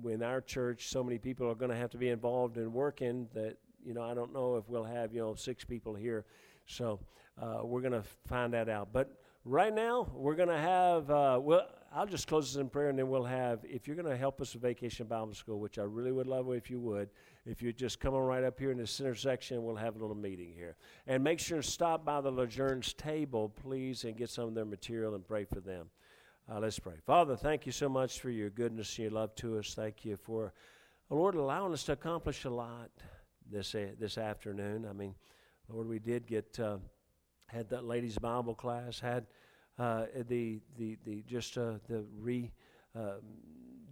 in 0.04 0.22
our 0.22 0.40
church 0.40 0.88
so 0.88 1.04
many 1.04 1.18
people 1.18 1.48
are 1.48 1.54
going 1.54 1.70
to 1.70 1.76
have 1.76 1.90
to 1.90 1.98
be 1.98 2.08
involved 2.08 2.56
in 2.56 2.72
working 2.72 3.28
that 3.34 3.58
you 3.84 3.94
know 3.94 4.02
I 4.02 4.14
don't 4.14 4.32
know 4.32 4.56
if 4.56 4.68
we'll 4.68 4.82
have 4.82 5.14
you 5.14 5.20
know 5.20 5.36
six 5.36 5.64
people 5.64 5.94
here, 5.94 6.24
so 6.66 6.98
uh, 7.40 7.60
we're 7.62 7.80
going 7.80 7.92
to 7.92 8.04
find 8.26 8.52
that 8.54 8.68
out. 8.68 8.88
But 8.92 9.16
right 9.44 9.72
now 9.72 10.10
we're 10.12 10.34
going 10.34 10.48
to 10.48 10.58
have 10.58 11.10
uh, 11.10 11.38
well 11.40 11.68
I'll 11.94 12.06
just 12.06 12.26
close 12.26 12.52
this 12.52 12.60
in 12.60 12.70
prayer 12.70 12.88
and 12.88 12.98
then 12.98 13.08
we'll 13.08 13.24
have, 13.24 13.60
if 13.64 13.86
you're 13.86 13.96
going 13.96 14.08
to 14.08 14.16
help 14.16 14.40
us 14.40 14.54
with 14.54 14.62
Vacation 14.62 15.06
Bible 15.06 15.34
School, 15.34 15.60
which 15.60 15.78
I 15.78 15.82
really 15.82 16.10
would 16.10 16.26
love 16.26 16.50
if 16.52 16.70
you 16.70 16.80
would, 16.80 17.10
if 17.44 17.60
you 17.60 17.70
just 17.70 18.00
come 18.00 18.14
on 18.14 18.22
right 18.22 18.44
up 18.44 18.58
here 18.58 18.70
in 18.70 18.78
the 18.78 18.86
center 18.86 19.14
section, 19.14 19.62
we'll 19.62 19.76
have 19.76 19.96
a 19.96 19.98
little 19.98 20.16
meeting 20.16 20.52
here. 20.54 20.76
And 21.06 21.22
make 21.22 21.38
sure 21.38 21.60
to 21.60 21.62
stop 21.62 22.02
by 22.02 22.22
the 22.22 22.30
Lejeun's 22.30 22.94
table, 22.94 23.50
please, 23.50 24.04
and 24.04 24.16
get 24.16 24.30
some 24.30 24.48
of 24.48 24.54
their 24.54 24.64
material 24.64 25.14
and 25.14 25.26
pray 25.26 25.44
for 25.44 25.60
them. 25.60 25.90
Uh, 26.50 26.60
let's 26.60 26.78
pray. 26.78 26.94
Father, 27.04 27.36
thank 27.36 27.66
you 27.66 27.72
so 27.72 27.90
much 27.90 28.20
for 28.20 28.30
your 28.30 28.48
goodness 28.48 28.96
and 28.96 29.04
your 29.04 29.12
love 29.12 29.34
to 29.36 29.58
us. 29.58 29.74
Thank 29.74 30.04
you 30.04 30.16
for, 30.16 30.54
oh 31.10 31.16
Lord, 31.16 31.34
allowing 31.34 31.74
us 31.74 31.84
to 31.84 31.92
accomplish 31.92 32.46
a 32.46 32.50
lot 32.50 32.90
this 33.50 33.74
uh, 33.74 33.88
this 33.98 34.16
afternoon. 34.16 34.86
I 34.88 34.94
mean, 34.94 35.14
Lord, 35.68 35.88
we 35.88 35.98
did 35.98 36.26
get 36.26 36.58
uh, 36.58 36.78
had 37.46 37.68
that 37.68 37.84
ladies' 37.84 38.18
Bible 38.18 38.54
class, 38.54 38.98
had 38.98 39.26
uh, 39.78 40.06
the 40.28 40.60
the 40.78 40.96
the 41.04 41.22
just 41.26 41.58
uh, 41.58 41.74
the 41.88 42.04
re 42.20 42.50
uh, 42.98 43.14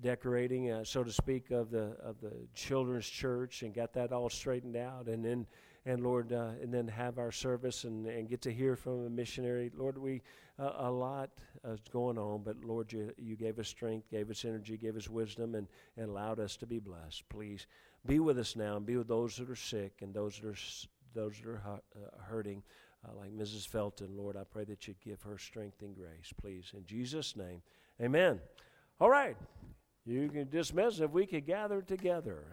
decorating, 0.02 0.70
uh, 0.70 0.84
so 0.84 1.02
to 1.04 1.12
speak, 1.12 1.50
of 1.50 1.70
the 1.70 1.96
of 2.02 2.20
the 2.20 2.32
children's 2.54 3.08
church, 3.08 3.62
and 3.62 3.74
got 3.74 3.92
that 3.94 4.12
all 4.12 4.28
straightened 4.28 4.76
out, 4.76 5.06
and 5.06 5.24
then 5.24 5.46
and 5.86 6.02
Lord, 6.02 6.32
uh, 6.32 6.50
and 6.62 6.72
then 6.72 6.86
have 6.88 7.18
our 7.18 7.32
service 7.32 7.84
and, 7.84 8.06
and 8.06 8.28
get 8.28 8.42
to 8.42 8.52
hear 8.52 8.76
from 8.76 9.06
a 9.06 9.10
missionary. 9.10 9.70
Lord, 9.74 9.96
we 9.96 10.22
uh, 10.58 10.72
a 10.78 10.90
lot 10.90 11.30
is 11.66 11.80
going 11.90 12.18
on, 12.18 12.42
but 12.44 12.62
Lord, 12.62 12.92
you 12.92 13.12
you 13.16 13.36
gave 13.36 13.58
us 13.58 13.68
strength, 13.68 14.10
gave 14.10 14.30
us 14.30 14.44
energy, 14.44 14.76
gave 14.76 14.96
us 14.96 15.08
wisdom, 15.08 15.54
and, 15.54 15.66
and 15.96 16.10
allowed 16.10 16.40
us 16.40 16.56
to 16.58 16.66
be 16.66 16.78
blessed. 16.78 17.28
Please 17.28 17.66
be 18.06 18.20
with 18.20 18.38
us 18.38 18.56
now, 18.56 18.76
and 18.76 18.86
be 18.86 18.96
with 18.96 19.08
those 19.08 19.36
that 19.36 19.48
are 19.48 19.56
sick 19.56 19.92
and 20.02 20.12
those 20.14 20.38
that 20.40 20.48
are 20.48 20.56
those 21.14 21.34
that 21.42 21.48
are 21.48 21.80
hurting. 22.28 22.62
Uh, 23.06 23.12
like 23.16 23.32
Mrs. 23.32 23.66
Felton, 23.66 24.16
Lord, 24.16 24.36
I 24.36 24.44
pray 24.44 24.64
that 24.64 24.86
you'd 24.86 25.00
give 25.00 25.22
her 25.22 25.38
strength 25.38 25.80
and 25.82 25.94
grace, 25.94 26.32
please. 26.38 26.72
In 26.76 26.84
Jesus' 26.84 27.34
name, 27.34 27.62
amen. 28.00 28.40
All 29.00 29.08
right. 29.08 29.36
You 30.04 30.28
can 30.28 30.48
dismiss 30.48 31.00
if 31.00 31.10
we 31.10 31.26
could 31.26 31.46
gather 31.46 31.82
together. 31.82 32.44